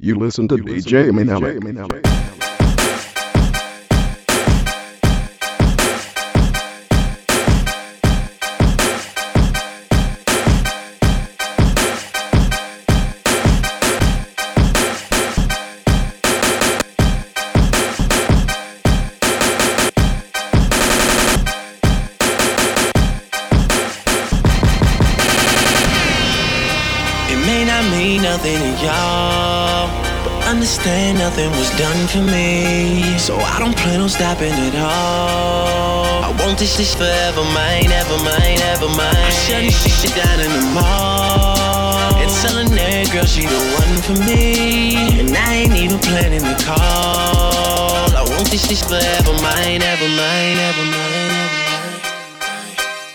You 0.00 0.14
listen 0.14 0.46
to 0.46 0.56
DJ 0.56 1.10
Manelic. 1.10 2.37
Want 36.58 36.66
this 36.66 36.76
shit 36.76 36.98
forever, 36.98 37.44
mine, 37.54 37.92
ever 37.92 38.18
mine, 38.18 38.58
ever 38.74 38.88
mine. 38.88 39.14
I'm 39.14 39.30
shutting 39.46 39.70
shit 39.70 39.92
shit 39.92 40.14
down 40.16 40.40
in 40.40 40.50
the 40.50 40.62
mall. 40.74 42.16
And 42.18 42.30
telling 42.42 42.70
that 42.74 43.10
girl 43.12 43.26
she 43.26 43.46
the 43.46 43.60
one 43.78 44.02
for 44.02 44.16
me. 44.26 45.20
And 45.20 45.30
I 45.36 45.54
ain't 45.54 45.76
even 45.76 45.98
planning 46.00 46.42
the 46.42 46.56
call. 46.64 48.10
I 48.10 48.24
want 48.26 48.50
this 48.50 48.66
shit 48.66 48.78
forever, 48.78 49.32
mine, 49.42 49.82
ever 49.82 50.08
mine, 50.08 50.58
ever 50.68 50.84
mine, 50.98 51.38
ever 51.38 51.64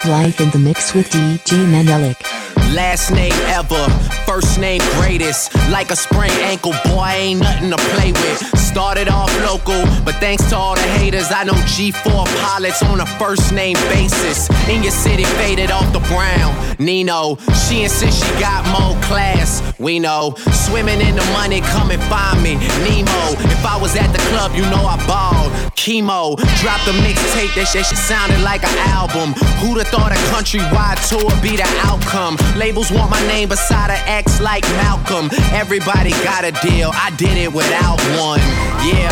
mine. 0.07 0.21
Life 0.23 0.39
in 0.39 0.49
the 0.51 0.59
mix 0.59 0.93
with 0.93 1.09
DJ 1.11 1.65
Manelik. 1.67 2.32
Last 2.73 3.11
name 3.11 3.33
ever, 3.53 3.87
first 4.25 4.59
name 4.59 4.81
greatest. 4.97 5.53
Like 5.69 5.91
a 5.91 5.95
sprained 5.95 6.33
ankle, 6.41 6.73
boy, 6.85 7.05
ain't 7.05 7.41
nothing 7.41 7.69
to 7.69 7.77
play 7.93 8.11
with. 8.11 8.57
Started 8.57 9.07
off 9.09 9.29
local, 9.41 9.79
but 10.03 10.15
thanks 10.15 10.49
to 10.49 10.57
all 10.57 10.73
the 10.73 10.81
haters, 10.81 11.31
I 11.31 11.43
know 11.43 11.53
G4 11.53 12.25
pilots 12.41 12.81
on 12.81 12.99
a 12.99 13.05
first 13.19 13.53
name 13.53 13.75
basis. 13.93 14.49
In 14.67 14.81
your 14.81 14.91
city, 14.91 15.23
faded 15.23 15.69
off 15.69 15.93
the 15.93 15.99
brown. 16.09 16.55
Nino, 16.79 17.37
she 17.67 17.83
insists 17.83 18.25
she 18.25 18.39
got 18.39 18.65
more 18.73 18.99
class. 19.03 19.61
We 19.77 19.99
know, 19.99 20.33
swimming 20.65 21.01
in 21.01 21.15
the 21.15 21.25
money, 21.33 21.61
come 21.61 21.91
and 21.91 22.01
find 22.03 22.41
me. 22.41 22.55
Nemo, 22.55 23.37
if 23.53 23.65
I 23.65 23.77
was 23.79 23.95
at 23.95 24.11
the 24.11 24.19
club, 24.31 24.55
you 24.55 24.63
know 24.63 24.81
I 24.81 24.97
balled. 25.05 25.42
Chemo, 25.83 26.39
dropped 26.63 26.87
a 26.87 26.95
mixtape, 27.03 27.51
that 27.59 27.67
shit 27.67 27.83
sounded 27.83 28.39
like 28.39 28.63
an 28.63 28.71
album. 28.87 29.35
Who'd 29.59 29.83
have 29.83 29.91
thought 29.91 30.15
a 30.15 30.19
countrywide 30.31 30.95
tour 31.11 31.27
be 31.43 31.59
the 31.59 31.67
outcome? 31.83 32.39
Labels 32.55 32.87
want 32.87 33.11
my 33.11 33.19
name 33.27 33.51
beside 33.51 33.91
an 33.91 33.99
X 34.07 34.39
like 34.39 34.63
Malcolm. 34.79 35.27
Everybody 35.51 36.15
got 36.23 36.47
a 36.47 36.55
deal, 36.63 36.95
I 36.95 37.11
did 37.19 37.35
it 37.35 37.51
without 37.51 37.99
one. 38.15 38.39
Yeah, 38.87 39.11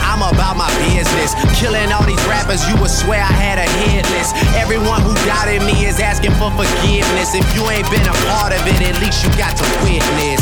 I'm 0.00 0.24
about 0.24 0.56
my 0.56 0.72
business. 0.80 1.36
Killing 1.60 1.92
all 1.92 2.08
these 2.08 2.24
rappers, 2.24 2.64
you 2.72 2.80
would 2.80 2.88
swear 2.88 3.20
I 3.20 3.36
had 3.36 3.60
a 3.60 3.68
hit 3.84 4.08
list. 4.16 4.32
Everyone 4.56 5.04
who 5.04 5.12
doubted 5.28 5.60
me 5.60 5.84
is 5.84 6.00
asking 6.00 6.32
for 6.40 6.48
forgiveness. 6.56 7.36
If 7.36 7.44
you 7.52 7.68
ain't 7.68 7.84
been 7.92 8.08
a 8.08 8.16
part 8.32 8.56
of 8.56 8.64
it, 8.64 8.80
at 8.80 8.96
least 9.04 9.20
you 9.20 9.28
got 9.36 9.60
to 9.60 9.66
witness. 9.84 10.40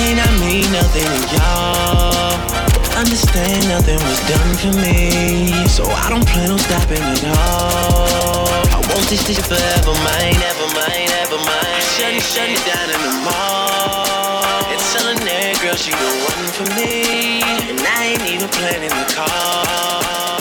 May 0.00 0.16
not 0.16 0.32
mean 0.40 0.64
nothing 0.72 1.04
to 1.04 1.20
y'all. 1.36 2.71
Understand 2.96 3.68
nothing 3.68 3.96
was 3.96 4.20
done 4.28 4.52
for 4.60 4.72
me. 4.84 5.66
So 5.66 5.84
I 5.84 6.08
don't 6.10 6.26
plan 6.26 6.50
on 6.50 6.58
stopping 6.58 7.02
at 7.02 7.24
all. 7.24 8.46
I 8.68 8.78
want 8.92 9.08
this 9.08 9.26
shit 9.26 9.40
forever, 9.44 9.94
mine, 10.04 10.36
ever 10.36 10.68
mine, 10.76 11.10
ever 11.24 11.38
mine. 11.38 11.82
Shut 11.96 12.12
it, 12.14 12.22
shut 12.22 12.48
it 12.48 12.62
down 12.68 12.88
in 12.92 13.00
the 13.00 13.14
mall. 13.24 14.44
And 14.68 14.80
telling 14.92 15.20
that 15.24 15.58
girl 15.62 15.76
she 15.76 15.90
the 15.90 16.10
one 16.28 16.46
for 16.52 16.68
me. 16.76 17.42
And 17.70 17.80
I 17.80 18.12
ain't 18.12 18.26
even 18.30 18.48
planning 18.48 18.90
the 18.90 19.06
call. 19.14 20.31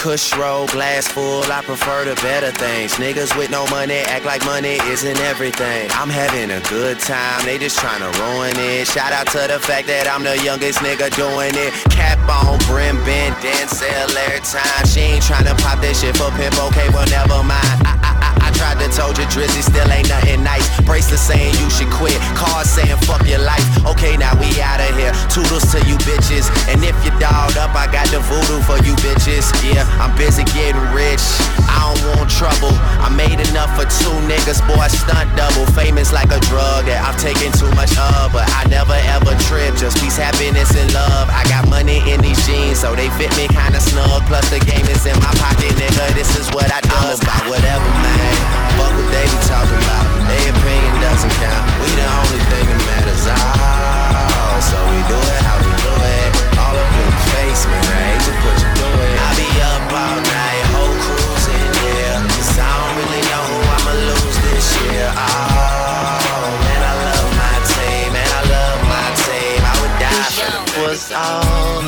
Kush 0.00 0.34
roll, 0.34 0.66
glass 0.68 1.06
full, 1.06 1.44
I 1.52 1.60
prefer 1.60 2.06
the 2.06 2.14
better 2.22 2.50
things. 2.52 2.94
Niggas 2.94 3.36
with 3.36 3.50
no 3.50 3.66
money 3.66 4.00
act 4.08 4.24
like 4.24 4.42
money 4.46 4.80
isn't 4.88 5.20
everything. 5.28 5.90
I'm 5.92 6.08
having 6.08 6.50
a 6.50 6.60
good 6.70 6.98
time, 7.00 7.44
they 7.44 7.58
just 7.58 7.78
tryna 7.78 8.08
ruin 8.16 8.56
it. 8.56 8.88
Shout 8.88 9.12
out 9.12 9.26
to 9.36 9.44
the 9.52 9.60
fact 9.60 9.88
that 9.88 10.08
I'm 10.08 10.24
the 10.24 10.40
youngest 10.40 10.78
nigga 10.80 11.12
doing 11.12 11.52
it. 11.52 11.76
Cap 11.92 12.16
on, 12.32 12.56
brim 12.64 12.96
bend, 13.04 13.36
sell 13.68 14.08
every 14.24 14.40
time. 14.40 14.88
She 14.88 15.00
ain't 15.00 15.22
tryna 15.22 15.52
pop 15.60 15.84
that 15.84 15.92
shit 15.92 16.16
for 16.16 16.32
pimp, 16.32 16.56
okay, 16.72 16.88
well 16.96 17.04
never 17.12 17.44
mind. 17.44 17.60
I, 17.84 18.00
I, 18.00 18.12
I, 18.24 18.30
I 18.40 18.48
tried 18.56 18.80
to 18.80 18.88
told 18.96 19.20
you 19.20 19.24
Drizzy 19.28 19.60
still 19.60 19.88
ain't 19.92 20.08
nothing 20.08 20.42
nice. 20.42 20.64
Bracelet 20.88 21.20
saying 21.20 21.52
you 21.60 21.68
should 21.68 21.92
quit, 21.92 22.16
cards 22.32 22.72
saying 22.72 22.96
fuck 23.04 23.20
your 23.28 23.44
life. 23.44 23.64
Okay, 23.84 24.16
now 24.16 24.32
we 24.40 24.48
outta 24.60 24.88
here. 24.96 25.12
Toodles 25.28 25.68
to 25.72 25.78
you 25.84 25.96
bitches, 26.08 26.48
and 26.72 26.80
if 26.84 26.96
you 27.04 27.12
dolled 27.20 27.56
up, 27.60 27.76
I 27.76 27.84
got 27.92 28.08
the 28.08 28.20
voodoo 28.24 28.60
for 28.64 28.80
you 28.80 28.96
bitches. 29.04 29.48
Yeah, 29.60 29.79
I'm 30.00 30.16
busy 30.16 30.48
getting 30.56 30.80
rich. 30.96 31.20
I 31.68 31.84
don't 31.84 32.16
want 32.16 32.32
trouble. 32.32 32.72
I 33.04 33.12
made 33.12 33.36
enough 33.36 33.68
for 33.76 33.84
two 33.84 34.16
niggas, 34.24 34.64
boy, 34.64 34.88
stunt 34.88 35.28
double. 35.36 35.68
Famous 35.76 36.08
like 36.08 36.32
a 36.32 36.40
drug 36.48 36.88
that 36.88 37.04
I've 37.04 37.20
taken 37.20 37.52
too 37.52 37.68
much 37.76 37.92
of, 38.00 38.32
but 38.32 38.48
I 38.56 38.64
never 38.72 38.96
ever 39.12 39.36
trip. 39.44 39.76
Just 39.76 40.00
peace, 40.00 40.16
happiness, 40.16 40.72
and 40.72 40.88
love. 40.96 41.28
I 41.28 41.44
got 41.52 41.68
money 41.68 42.00
in 42.08 42.24
these 42.24 42.40
jeans, 42.48 42.80
so 42.80 42.96
they 42.96 43.12
fit 43.20 43.28
me 43.36 43.44
kinda 43.52 43.76
snug. 43.76 44.24
Plus 44.24 44.48
the 44.48 44.64
game 44.64 44.88
is 44.88 45.04
in 45.04 45.16
my 45.20 45.32
pocket, 45.36 45.76
nigga. 45.76 46.16
This 46.16 46.32
is 46.40 46.48
what 46.56 46.72
I 46.72 46.80
do. 46.80 46.88
I'm 46.96 47.12
about 47.20 47.44
whatever, 47.52 47.90
man. 48.00 48.36
Fuck 48.80 48.96
what 48.96 49.08
they 49.12 49.28
be 49.28 49.38
talking 49.52 49.80
about. 49.84 50.04
Their 50.32 50.48
opinion 50.48 50.94
doesn't 51.04 51.34
count. 51.44 51.64
We 51.84 51.88
the 51.92 52.08
only 52.08 52.40
thing 52.48 52.64
that 52.72 52.80
matters. 52.88 53.24
Oh, 53.28 54.56
so 54.64 54.80
we 54.88 54.98
do 55.12 55.18
it 55.20 55.40
how 55.44 55.60
we 55.60 55.72
do 55.84 55.92
it. 55.92 56.28
All 56.56 56.72
up 56.72 56.88
in 56.88 57.04
your 57.04 57.24
face, 57.36 57.68
man. 57.68 57.99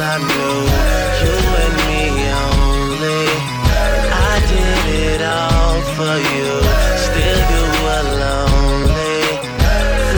I 0.02 0.18
knew. 0.18 0.58
You 1.22 1.36
and 1.62 1.76
me 1.86 2.02
only. 2.26 3.22
I 4.10 4.34
did 4.50 4.84
it 5.14 5.22
all 5.22 5.78
for 5.94 6.14
you. 6.18 6.50
Still 7.06 7.40
you 7.54 7.64
were 7.86 8.04
lonely. 8.18 9.22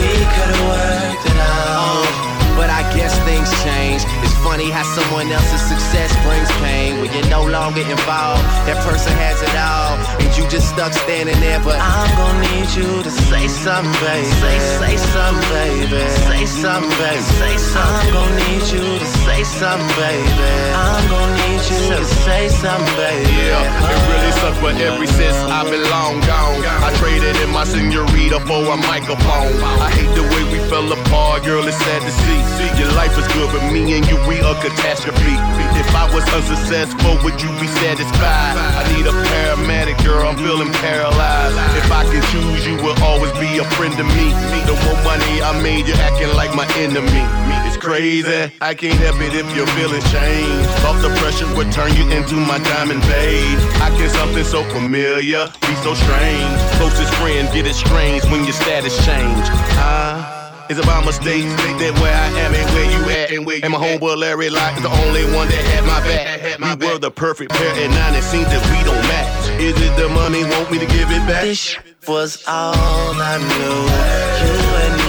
We 0.01 0.25
could've 0.25 0.63
worked 0.65 1.25
it 1.29 1.37
out. 1.37 2.09
But 2.57 2.73
I 2.73 2.81
guess 2.97 3.13
things 3.29 3.45
change. 3.61 4.01
It's 4.25 4.33
funny 4.41 4.73
how 4.73 4.81
someone 4.97 5.29
else's 5.29 5.61
success 5.61 6.09
brings 6.25 6.49
pain 6.65 6.97
when 7.01 7.13
you're 7.13 7.29
no 7.29 7.45
longer 7.45 7.81
involved. 7.85 8.41
That 8.65 8.81
person 8.81 9.13
has 9.21 9.37
it 9.45 9.53
all, 9.53 10.01
you 10.37 10.47
just 10.49 10.69
stuck 10.69 10.93
standing 10.93 11.39
there. 11.39 11.59
But 11.59 11.79
I'm 11.79 12.11
gonna 12.17 12.41
need 12.51 12.69
you 12.75 13.03
to 13.03 13.11
say 13.11 13.47
something, 13.47 13.91
baby. 14.03 14.27
Say, 14.43 14.59
say 14.79 14.95
something, 14.97 15.49
baby. 15.49 16.01
Say 16.27 16.45
something, 16.45 16.91
baby. 16.99 17.21
Say 17.39 17.57
something. 17.57 17.85
I'm 17.85 18.13
gonna 18.13 18.35
need 18.47 18.65
you 18.73 18.85
to 18.99 19.07
say 19.25 19.43
something, 19.43 19.87
baby. 19.95 20.29
I'm 20.75 21.03
gonna 21.09 21.35
need 21.47 21.63
you 21.71 21.81
to 21.95 22.05
say 22.25 22.49
something, 22.49 22.95
baby. 22.95 23.31
Yeah, 23.31 23.63
it 23.63 23.99
really 24.11 24.31
sucks, 24.39 24.59
but 24.59 24.75
ever 24.79 25.07
since 25.07 25.37
I've 25.47 25.69
been 25.71 25.83
long 25.89 26.19
gone, 26.27 26.59
I 26.83 26.91
traded 26.99 27.35
in 27.43 27.49
my 27.51 27.63
senorita 27.63 28.39
for 28.47 28.61
a 28.67 28.77
microphone. 28.77 29.55
I 29.63 29.89
hate 29.91 30.13
the 30.15 30.23
way 30.23 30.43
we 30.51 30.59
fell 30.69 30.91
apart, 30.91 31.43
girl, 31.43 31.67
it's 31.67 31.77
sad 31.77 32.01
to 32.01 32.11
see. 32.11 32.39
Your 32.79 32.91
life 32.93 33.15
is 33.17 33.27
good, 33.33 33.49
but 33.53 33.63
me 33.71 33.95
and 33.95 34.05
you, 34.07 34.17
we 34.27 34.39
a 34.39 34.53
catastrophe. 34.59 35.35
If 35.79 35.89
I 35.95 36.09
was 36.13 36.25
unsuccessful, 36.33 37.17
would 37.23 37.39
you 37.41 37.49
be 37.59 37.67
satisfied? 37.67 38.55
I 38.57 38.83
need 38.95 39.05
a 39.07 39.15
paramedic, 39.15 40.03
girl, 40.03 40.24
I'm 40.25 40.37
feeling 40.37 40.71
paralyzed. 40.81 41.55
If 41.77 41.91
I 41.91 42.03
can 42.03 42.21
choose, 42.33 42.65
you 42.65 42.75
will 42.77 42.97
always 43.03 43.31
be 43.33 43.57
a 43.59 43.65
friend 43.77 43.93
to 43.95 44.03
me. 44.03 44.33
The 44.65 44.73
more 44.85 44.99
money 45.05 45.41
I 45.41 45.53
made, 45.61 45.87
you're 45.87 46.01
acting 46.01 46.33
like 46.35 46.55
my 46.55 46.65
enemy. 46.81 47.21
It's 47.67 47.77
crazy, 47.77 48.51
I 48.61 48.73
can't 48.73 48.99
help 48.99 49.21
it 49.21 49.33
if 49.33 49.47
your 49.55 49.67
feelings 49.77 50.03
change. 50.11 50.65
Off 50.87 51.01
the 51.01 51.13
pressure 51.21 51.47
would 51.55 51.71
turn 51.71 51.93
you 51.93 52.09
into 52.09 52.35
my 52.35 52.57
diamond 52.57 53.01
babe. 53.03 53.59
I 53.85 53.93
can 53.97 54.09
something 54.09 54.43
so 54.43 54.63
familiar, 54.73 55.45
be 55.61 55.75
so 55.85 55.93
strange. 55.93 56.57
Closest 56.81 57.13
friend 57.15 57.47
get 57.53 57.67
it 57.67 57.75
strange 57.75 58.23
when 58.25 58.43
your 58.43 58.53
status 58.53 58.97
change. 59.05 59.45
Ah. 59.77 60.44
It's 60.67 60.79
about 60.79 61.05
mistakes 61.05 61.45
that 61.45 61.93
where 62.01 62.15
I 62.15 62.27
am 62.41 62.53
and 62.55 62.69
where 62.73 62.89
you 62.89 63.09
at 63.09 63.31
and 63.31 63.45
where 63.45 63.57
you 63.57 63.63
and 63.63 63.71
my 63.71 63.77
homeboy 63.77 64.17
Larry 64.17 64.49
Locke 64.49 64.75
is 64.77 64.81
the 64.81 64.89
only 64.89 65.23
one 65.35 65.47
that 65.47 65.63
had 65.69 65.85
my 65.85 66.01
back. 66.01 66.79
We 66.79 66.87
were 66.87 66.97
the 66.97 67.11
perfect 67.11 67.51
pair 67.51 67.75
and 67.83 67.93
now 67.93 68.15
it 68.15 68.23
seems 68.23 68.47
that 68.47 68.63
we 68.73 68.83
don't 68.83 69.01
match. 69.05 69.61
Is 69.61 69.79
it 69.79 69.95
the 69.95 70.09
money 70.09 70.43
want 70.43 70.71
me 70.71 70.79
to 70.79 70.87
give 70.87 71.11
it 71.11 71.21
back? 71.27 71.43
This 71.43 71.77
was 72.07 72.43
all 72.47 73.13
I 73.13 73.37
knew. 73.37 73.77
You 74.41 74.55
and 74.85 75.04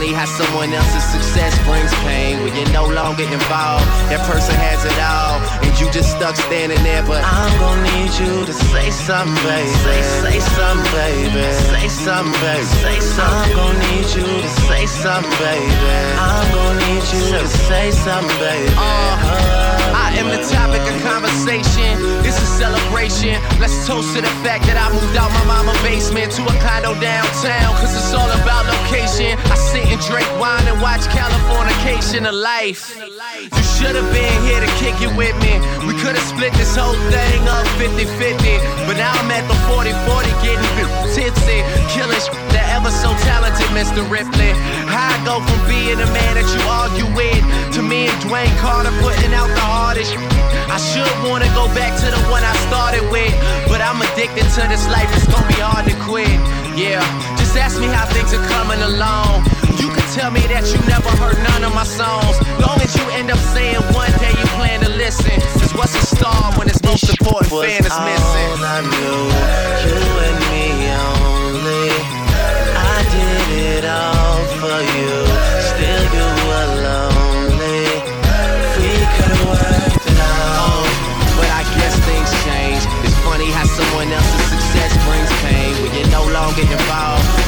funny 0.00 0.12
how 0.14 0.24
someone 0.24 0.72
else's 0.72 1.04
success 1.04 1.52
brings 1.68 1.92
pain 2.08 2.42
when 2.42 2.54
you're 2.56 2.72
no 2.72 2.86
longer 2.88 3.24
involved. 3.24 3.84
That 4.08 4.24
person 4.24 4.54
has 4.56 4.80
it 4.84 4.96
all, 4.96 5.36
and 5.60 5.72
you 5.78 5.92
just 5.92 6.16
stuck 6.16 6.36
standing 6.36 6.82
there. 6.82 7.04
But 7.04 7.20
I'm 7.24 7.52
gonna 7.60 7.84
need 7.84 8.12
you 8.16 8.46
to 8.48 8.54
say 8.72 8.88
something, 8.90 9.36
baby. 9.44 9.68
Say, 9.84 10.00
say 10.24 10.38
something, 10.40 10.88
baby. 10.96 11.44
Say 11.68 11.88
something, 11.88 12.32
baby. 12.40 12.64
Say 12.80 13.00
something. 13.00 13.28
I'm 13.28 13.52
gonna 13.52 13.84
need 13.92 14.08
you 14.16 14.24
to 14.24 14.50
say 14.68 14.86
something, 14.86 15.36
baby. 15.36 15.68
I'm 16.16 16.48
gonna 16.48 16.80
need 16.88 17.04
you 17.12 17.24
to 17.36 17.48
say 17.68 17.90
something, 17.92 18.38
baby. 18.40 18.72
Uh, 18.80 20.00
I 20.00 20.16
am 20.16 20.32
the 20.32 20.40
topic 20.48 20.80
of 20.80 20.96
conversation. 21.04 21.79
Celebration. 23.00 23.40
Let's 23.60 23.86
toast 23.88 24.12
to 24.12 24.20
the 24.20 24.28
fact 24.44 24.68
that 24.68 24.76
I 24.76 24.92
moved 24.92 25.16
out 25.16 25.32
my 25.32 25.44
mama 25.48 25.72
basement 25.80 26.36
to 26.36 26.44
a 26.44 26.54
condo 26.60 26.92
downtown. 27.00 27.72
Cause 27.80 27.96
it's 27.96 28.12
all 28.12 28.28
about 28.28 28.68
location. 28.68 29.40
I 29.48 29.56
sit 29.56 29.88
and 29.88 30.00
drink 30.04 30.28
wine 30.36 30.68
and 30.68 30.76
watch 30.84 31.08
Californication 31.08 32.28
of 32.28 32.36
life. 32.36 32.92
You 33.00 33.64
should 33.64 33.96
have 33.96 34.04
been 34.12 34.36
here 34.44 34.60
to 34.60 34.70
kick 34.76 35.00
it 35.00 35.12
with 35.16 35.32
me. 35.40 35.56
We 35.88 35.96
could 36.04 36.12
have 36.12 36.28
split 36.28 36.52
this 36.60 36.76
whole 36.76 36.92
thing 37.08 37.40
up 37.48 37.64
50 37.80 38.04
50. 38.04 38.60
But 38.84 39.00
now 39.00 39.16
I'm 39.16 39.32
at 39.32 39.48
the 39.48 39.56
40 39.72 39.96
40 40.04 40.28
getting 40.44 40.60
tipsy. 41.16 41.64
Killing 41.96 42.49
ever 42.70 42.90
so 42.90 43.10
talented 43.26 43.66
Mr. 43.74 44.02
Ripley. 44.06 44.54
How 44.86 45.10
I 45.10 45.18
go 45.26 45.42
from 45.42 45.60
being 45.66 45.98
a 45.98 46.08
man 46.14 46.32
that 46.38 46.46
you 46.54 46.60
argue 46.70 47.08
with 47.18 47.42
to 47.74 47.82
me 47.82 48.06
and 48.06 48.18
Dwayne 48.22 48.54
Carter 48.62 48.94
putting 49.02 49.34
out 49.34 49.50
the 49.50 49.66
hardest. 49.66 50.14
I 50.70 50.78
should 50.78 51.10
wanna 51.26 51.50
go 51.58 51.66
back 51.74 51.92
to 51.98 52.06
the 52.06 52.22
one 52.30 52.42
I 52.46 52.54
started 52.70 53.04
with. 53.10 53.34
But 53.66 53.82
I'm 53.82 53.98
addicted 54.00 54.46
to 54.56 54.62
this 54.70 54.86
life, 54.86 55.10
it's 55.14 55.26
gonna 55.26 55.46
be 55.50 55.58
hard 55.58 55.86
to 55.90 55.96
quit. 56.06 56.30
Yeah, 56.78 57.02
just 57.36 57.56
ask 57.58 57.78
me 57.82 57.86
how 57.90 58.06
things 58.14 58.32
are 58.32 58.46
coming 58.54 58.80
along. 58.80 59.44
You 59.82 59.90
can 59.90 60.06
tell 60.14 60.30
me 60.30 60.40
that 60.54 60.64
you 60.70 60.78
never 60.86 61.10
heard 61.18 61.38
none 61.42 61.64
of 61.66 61.74
my 61.74 61.84
songs. 61.84 62.38
Long 62.62 62.78
as 62.78 62.94
you 62.94 63.04
end 63.18 63.30
up 63.30 63.42
saying 63.50 63.82
one 63.92 64.12
day 64.22 64.30
you 64.30 64.46
plan 64.54 64.80
to 64.86 64.90
listen. 64.94 65.34
Cause 65.58 65.74
what's 65.74 65.94
a 65.98 66.04
star 66.06 66.54
when 66.56 66.68
it's 66.68 66.82
most 66.86 67.10
important 67.10 67.50
fan 67.50 67.82
is 67.82 67.96
missing? 68.06 68.48
All 68.54 68.62
I 68.62 68.78
knew, 68.86 70.09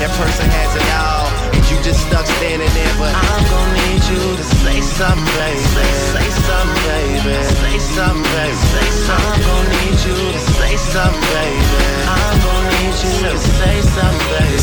that 0.03 0.11
person 0.19 0.51
has 0.51 0.75
it 0.75 0.89
all. 0.99 1.31
And 1.55 1.63
you 1.71 1.79
just 1.87 2.03
stuck 2.11 2.27
standing 2.27 2.67
there. 2.75 2.95
But 2.99 3.15
I'm 3.15 3.43
gonna 3.47 3.79
need 3.87 4.03
you 4.11 4.23
to 4.35 4.45
say 4.67 4.83
something, 4.83 5.23
baby. 5.39 5.63
Say, 5.79 5.91
say 6.11 6.29
something, 6.43 6.75
baby. 6.91 7.35
Say 7.63 7.77
something, 7.95 8.27
baby. 8.35 8.59
Say 8.75 8.89
something. 9.07 9.31
I'm 9.31 9.39
gonna 9.47 9.79
need 9.79 9.99
you 10.03 10.19
to 10.19 10.43
say 10.59 10.75
something, 10.91 11.23
baby. 11.31 11.87
I'm 12.11 12.35
gonna 12.43 12.75
need 12.83 12.97
you 12.99 13.15
to 13.31 13.35
say 13.39 13.77
something, 13.95 14.27
baby. 14.35 14.59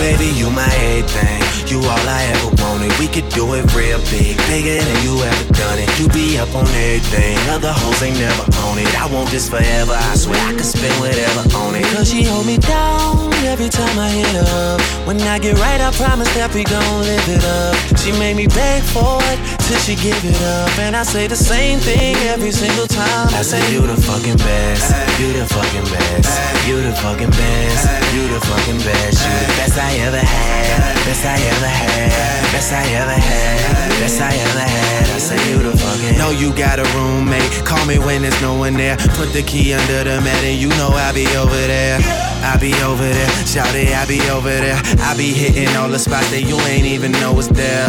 Baby, 0.00 0.28
you 0.40 0.48
my 0.48 0.72
everything. 0.72 1.44
You 1.68 1.84
all 1.84 2.06
I 2.08 2.24
ever 2.32 2.50
wanted. 2.64 2.96
We 2.96 3.12
could 3.12 3.28
do 3.28 3.52
it 3.60 3.68
real 3.76 4.00
big, 4.08 4.40
bigger 4.48 4.80
than 4.80 4.98
you 5.04 5.20
ever 5.20 5.46
done 5.52 5.78
it. 5.84 5.88
You 6.00 6.08
be 6.16 6.40
up 6.40 6.48
on 6.56 6.64
everything. 6.64 7.36
Other 7.52 7.72
hoes 7.76 8.00
ain't 8.00 8.16
never 8.16 8.44
on 8.64 8.80
it. 8.80 8.88
I 8.96 9.04
want 9.12 9.28
this 9.28 9.52
forever. 9.52 9.92
I 9.92 10.16
swear 10.16 10.40
I 10.48 10.52
could 10.56 10.64
spend 10.64 10.96
whatever 10.96 11.44
on 11.60 11.76
it. 11.76 11.84
Cause 11.92 12.08
she 12.08 12.24
hold 12.24 12.46
me 12.46 12.56
down 12.56 13.33
every 13.46 13.68
time 13.68 13.98
I 13.98 14.08
hit 14.08 14.34
up. 14.36 14.80
When 15.06 15.20
I 15.22 15.38
get 15.38 15.58
right, 15.58 15.80
I 15.80 15.90
promise 15.92 16.28
that 16.34 16.52
we 16.54 16.64
gon' 16.64 17.00
live 17.02 17.28
it 17.28 17.44
up. 17.44 17.74
She 18.00 18.12
made 18.16 18.36
me 18.36 18.46
beg 18.46 18.82
for 18.82 19.20
it 19.32 19.38
till 19.64 19.78
she 19.84 19.94
give 19.96 20.18
it 20.24 20.40
up. 20.42 20.70
And 20.78 20.96
I 20.96 21.02
say 21.02 21.26
the 21.26 21.36
same 21.36 21.78
thing 21.80 22.16
every 22.32 22.52
single 22.52 22.86
time. 22.86 23.28
I 23.34 23.42
say 23.42 23.60
you 23.72 23.80
the 23.86 23.96
fucking 23.96 24.38
best. 24.38 24.92
You 25.20 25.32
the 25.32 25.46
fucking 25.46 25.86
best. 25.92 26.32
You 26.66 26.80
the 26.80 26.92
fucking 27.04 27.30
best. 27.30 27.82
You 28.14 28.28
the 28.28 28.40
fucking 28.48 28.80
best. 28.82 29.18
You 29.24 29.34
the 29.46 29.52
best 29.60 29.76
I 29.78 29.92
ever 30.06 30.22
had. 30.22 30.94
Best 31.04 31.24
I 31.24 31.36
ever 31.36 31.70
had. 31.70 32.52
Best 32.52 32.72
I 32.72 32.84
ever 32.96 33.18
had. 33.18 34.00
Best 34.00 34.20
I 34.20 34.32
ever 34.32 34.64
had. 34.64 35.04
I 35.14 35.18
say 35.18 35.38
you 35.50 35.62
the 35.62 35.76
fucking. 35.76 36.18
Know 36.18 36.30
you 36.30 36.52
got 36.54 36.78
a 36.78 36.86
roommate. 36.96 37.64
Call 37.64 37.84
me 37.86 37.98
when 37.98 38.22
there's 38.22 38.40
no 38.42 38.54
one 38.54 38.74
there. 38.74 38.96
Put 39.14 39.32
the 39.32 39.42
key 39.42 39.74
under 39.74 40.04
the 40.04 40.20
mat 40.20 40.42
and 40.42 40.58
you 40.58 40.68
know 40.80 40.90
I'll 40.92 41.14
be 41.14 41.26
over 41.36 41.54
there. 41.54 42.33
I 42.44 42.58
be 42.58 42.74
over 42.82 43.02
there, 43.02 43.46
shout 43.46 43.74
it, 43.74 43.96
I 43.96 44.04
be 44.06 44.20
over 44.28 44.48
there. 44.48 44.80
I 45.00 45.16
be 45.16 45.32
hitting 45.32 45.74
all 45.76 45.88
the 45.88 45.98
spots 45.98 46.30
that 46.30 46.42
you 46.42 46.56
ain't 46.68 46.86
even 46.86 47.12
know 47.12 47.32
was 47.32 47.48
there. 47.48 47.88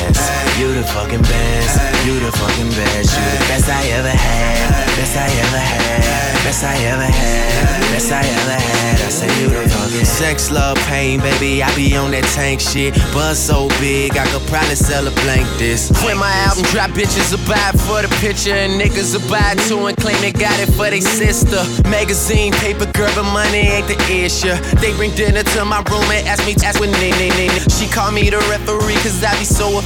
You 0.59 0.73
the 0.73 0.83
fucking 0.83 1.21
best. 1.21 2.05
You 2.05 2.19
the 2.19 2.31
fucking 2.31 2.69
best. 2.69 3.17
You 3.17 3.23
the 3.37 3.45
best 3.49 3.69
I 3.69 3.85
ever 3.97 4.09
had. 4.09 4.95
Best 4.97 5.17
I 5.17 5.25
ever 5.25 5.57
had. 5.57 6.43
Best 6.43 6.63
I 6.63 6.75
ever 6.85 7.05
had. 7.05 7.81
Best 7.91 8.11
I 8.11 8.19
ever 8.21 8.57
had. 8.57 9.01
I 9.01 9.09
say 9.09 9.27
you 9.41 9.49
the 9.49 9.67
fucking 9.67 10.05
Sex, 10.05 10.51
love, 10.51 10.77
pain, 10.87 11.19
baby, 11.19 11.61
I 11.61 11.73
be 11.75 11.95
on 11.95 12.11
that 12.11 12.23
tank 12.31 12.61
shit. 12.61 12.93
Buzz 13.13 13.37
so 13.37 13.67
big, 13.79 14.17
I 14.17 14.25
could 14.31 14.45
probably 14.47 14.75
sell 14.75 15.05
a 15.05 15.11
blank 15.25 15.45
this. 15.57 15.91
When 16.05 16.17
my 16.17 16.31
album 16.47 16.63
drop, 16.71 16.91
bitches 16.91 17.33
will 17.33 17.43
buy 17.43 17.59
it 17.73 17.79
for 17.83 18.01
the 18.01 18.11
picture, 18.23 18.55
and 18.55 18.79
niggas 18.79 19.11
will 19.11 19.27
buy 19.29 19.53
it 19.53 19.59
too 19.67 19.85
and 19.85 19.97
claim 19.97 20.15
they 20.21 20.31
got 20.31 20.55
it 20.59 20.71
for 20.73 20.89
they 20.89 21.01
sister. 21.01 21.61
Magazine, 21.89 22.53
paper, 22.63 22.85
girl, 22.93 23.11
but 23.15 23.27
money 23.33 23.67
ain't 23.67 23.87
the 23.87 23.99
issue. 24.07 24.55
They 24.79 24.95
bring 24.95 25.11
dinner 25.15 25.43
to 25.43 25.65
my 25.65 25.83
room 25.91 26.07
and 26.09 26.25
ask 26.27 26.45
me, 26.45 26.55
ask 26.63 26.79
when 26.79 26.91
they, 27.03 27.11
they, 27.19 27.29
they. 27.35 27.49
She 27.75 27.91
call 27.91 28.11
me 28.11 28.29
the 28.29 28.39
referee, 28.47 29.01
cause 29.03 29.23
I 29.23 29.35
be 29.37 29.45
so. 29.45 29.81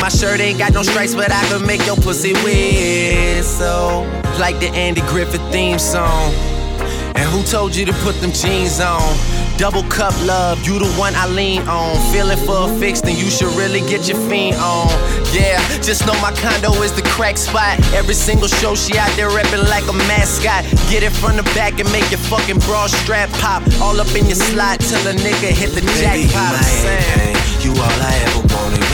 My 0.00 0.08
shirt 0.08 0.40
ain't 0.40 0.58
got 0.58 0.72
no 0.72 0.82
stripes, 0.82 1.14
but 1.14 1.32
I 1.32 1.42
can 1.48 1.66
make 1.66 1.84
your 1.86 1.96
pussy 1.96 2.34
whistle. 2.44 4.04
Like 4.38 4.60
the 4.60 4.68
Andy 4.74 5.00
Griffith 5.02 5.40
theme 5.50 5.78
song. 5.78 6.34
And 7.16 7.24
who 7.30 7.42
told 7.44 7.74
you 7.74 7.86
to 7.86 7.92
put 8.04 8.14
them 8.20 8.32
jeans 8.32 8.80
on? 8.80 9.00
Double 9.56 9.84
cup 9.84 10.12
love, 10.26 10.66
you 10.66 10.80
the 10.80 10.90
one 10.98 11.14
I 11.14 11.28
lean 11.28 11.62
on. 11.68 11.94
Feeling 12.12 12.36
for 12.38 12.68
a 12.68 12.78
fix, 12.80 13.00
then 13.00 13.16
you 13.16 13.30
should 13.30 13.54
really 13.54 13.80
get 13.80 14.08
your 14.08 14.18
fiend 14.28 14.56
on. 14.56 14.88
Yeah, 15.32 15.62
just 15.80 16.04
know 16.06 16.14
my 16.20 16.32
condo 16.32 16.72
is 16.82 16.92
the 16.92 17.02
crack 17.02 17.38
spot. 17.38 17.78
Every 17.94 18.14
single 18.14 18.48
show 18.48 18.74
she 18.74 18.98
out 18.98 19.14
there 19.16 19.30
reppin' 19.30 19.70
like 19.70 19.86
a 19.88 19.92
mascot. 20.10 20.64
Get 20.90 21.04
it 21.04 21.12
from 21.12 21.36
the 21.36 21.44
back 21.54 21.78
and 21.78 21.90
make 21.92 22.10
your 22.10 22.20
fucking 22.26 22.58
bra 22.66 22.88
strap 22.88 23.30
pop. 23.40 23.62
All 23.80 24.00
up 24.00 24.12
in 24.16 24.26
your 24.26 24.34
slot 24.34 24.80
till 24.80 25.06
a 25.06 25.14
nigga 25.14 25.54
hit 25.54 25.70
the 25.70 25.80
Baby, 25.80 26.26
you 26.26 26.28
jackpot. 26.28 26.52
my 26.52 26.66
I'm 27.14 27.62
You 27.62 27.70
all 27.80 28.00
I 28.02 28.12
ever 28.26 28.54
wanted. 28.54 28.83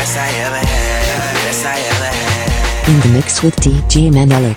Best 0.00 0.16
I 0.16 0.28
ever 0.46 0.56
had. 0.56 1.34
Best 1.44 1.66
I 1.66 1.76
ever 1.92 2.30
in 2.90 3.00
the 3.00 3.08
mix 3.08 3.42
with 3.42 3.54
DJ 3.56 4.10
Menelik. 4.10 4.56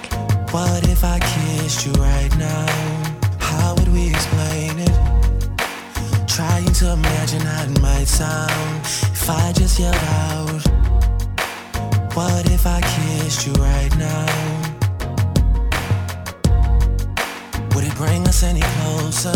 What 0.53 0.88
if 0.88 1.03
I 1.03 1.19
kissed 1.19 1.85
you 1.85 1.91
right 2.00 2.33
now? 2.38 2.65
How 3.39 3.75
would 3.75 3.89
we 3.91 4.07
explain 4.07 4.79
it? 4.79 4.95
Trying 6.29 6.71
to 6.79 6.93
imagine 6.93 7.41
how 7.41 7.63
it 7.63 7.81
might 7.81 8.07
sound 8.07 8.85
if 8.85 9.29
I 9.29 9.51
just 9.51 9.77
yelled 9.77 9.95
out. 9.95 10.62
What 12.15 12.50
if 12.50 12.65
I 12.65 12.79
kissed 12.79 13.45
you 13.45 13.51
right 13.55 13.93
now? 13.97 14.25
Would 17.75 17.83
it 17.83 17.95
bring 17.95 18.25
us 18.29 18.43
any 18.43 18.62
closer? 18.62 19.35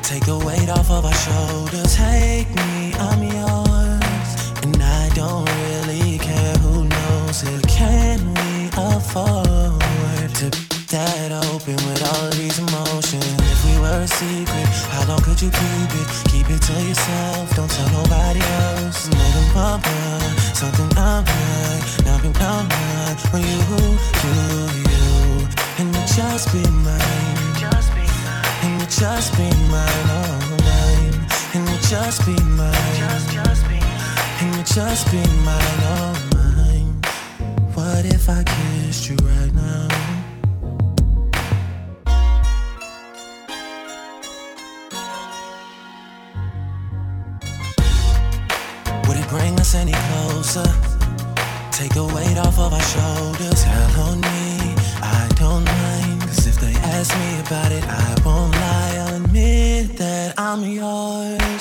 Take 0.00 0.24
the 0.24 0.38
weight 0.38 0.70
off 0.70 0.90
of 0.90 1.04
our 1.04 1.18
shoulders. 1.26 1.94
Take 1.94 2.48
me, 2.56 2.94
I'm 2.94 3.22
yours. 3.22 3.83
Don't 5.24 5.48
really 5.48 6.18
care 6.18 6.54
who 6.60 6.84
knows 6.84 7.42
it. 7.44 7.62
Can 7.66 8.20
we 8.36 8.68
afford 8.76 9.80
to 10.40 10.46
be 10.52 10.76
that 10.92 11.32
open 11.48 11.76
with 11.88 12.02
all 12.04 12.28
of 12.28 12.36
these 12.36 12.58
emotions? 12.58 13.32
If 13.40 13.60
we 13.64 13.74
were 13.80 14.04
a 14.04 14.10
secret, 14.20 14.68
how 14.92 15.08
long 15.08 15.22
could 15.24 15.40
you 15.40 15.48
keep 15.48 15.90
it? 16.00 16.06
Keep 16.28 16.50
it 16.52 16.60
to 16.68 16.76
yourself, 16.76 17.56
don't 17.56 17.70
tell 17.70 17.88
nobody 18.00 18.44
else. 18.68 19.08
Little 19.08 19.48
mama, 19.56 19.96
something 20.52 20.92
I'm 21.00 21.24
like, 21.24 21.84
nothing 22.04 22.36
I'm 22.44 22.68
like. 22.68 23.16
When 23.32 23.40
you, 23.48 23.60
you, 24.28 24.36
you, 24.92 25.48
and 25.80 25.88
you 25.88 26.04
just 26.20 26.52
be 26.52 26.60
mine. 26.84 27.40
And 28.60 28.72
you 28.76 28.86
just 28.92 29.32
be 29.40 29.48
mine, 29.72 30.08
oh 30.20 30.36
mine. 30.68 31.16
And 31.56 31.64
you 31.64 31.76
just 31.88 32.20
be 32.28 32.36
mine. 32.60 33.73
And 34.40 34.56
you 34.56 34.62
just 34.64 35.10
be 35.12 35.18
mine, 35.44 35.80
oh 35.94 36.30
mine. 36.34 37.00
What 37.74 38.04
if 38.04 38.28
I 38.28 38.42
kissed 38.42 39.08
you 39.08 39.16
right 39.22 39.52
now? 39.54 39.88
Would 49.06 49.16
it 49.16 49.28
bring 49.28 49.58
us 49.60 49.74
any 49.74 49.92
closer? 49.92 50.64
Take 51.70 51.94
the 51.94 52.04
weight 52.14 52.38
off 52.38 52.58
of 52.58 52.72
our 52.72 52.88
shoulders. 52.94 53.62
Tell 53.62 54.00
on 54.08 54.20
me, 54.20 54.74
I 55.00 55.28
don't 55.36 55.64
mind. 55.64 56.20
Cause 56.22 56.46
if 56.46 56.56
they 56.60 56.74
ask 56.74 57.16
me 57.16 57.40
about 57.46 57.70
it, 57.72 57.84
I 57.84 58.14
won't 58.24 58.52
lie. 58.52 58.96
I'll 58.98 59.16
admit 59.24 59.96
that 59.98 60.34
I'm 60.38 60.62
yours. 60.64 61.53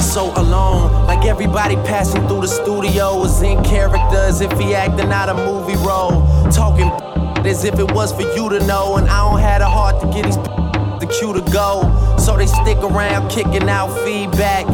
Feel 0.00 0.32
so 0.32 0.40
alone? 0.42 1.06
Like 1.06 1.24
everybody 1.24 1.76
passing 1.76 2.26
through 2.28 2.42
the 2.42 2.48
studio 2.48 3.24
is 3.24 3.40
in 3.42 3.62
character 3.64 4.16
as 4.16 4.40
if 4.40 4.52
he 4.58 4.74
acting 4.74 5.10
out 5.10 5.28
a 5.28 5.34
movie 5.34 5.76
role. 5.86 6.26
Talking 6.50 6.90
as 7.46 7.64
if 7.64 7.78
it 7.78 7.90
was 7.92 8.12
for 8.12 8.22
you 8.22 8.48
to 8.50 8.58
know. 8.66 8.96
And 8.96 9.08
I 9.08 9.30
don't 9.30 9.40
have 9.40 9.60
the 9.60 9.68
heart 9.68 10.00
to 10.02 10.06
get 10.08 10.24
these 10.26 10.36
the 11.00 11.06
cue 11.18 11.32
to 11.32 11.40
go. 11.50 12.16
So 12.18 12.36
they 12.36 12.46
stick 12.46 12.78
around 12.78 13.30
kicking 13.30 13.68
out 13.68 13.88
feedback. 14.04 14.66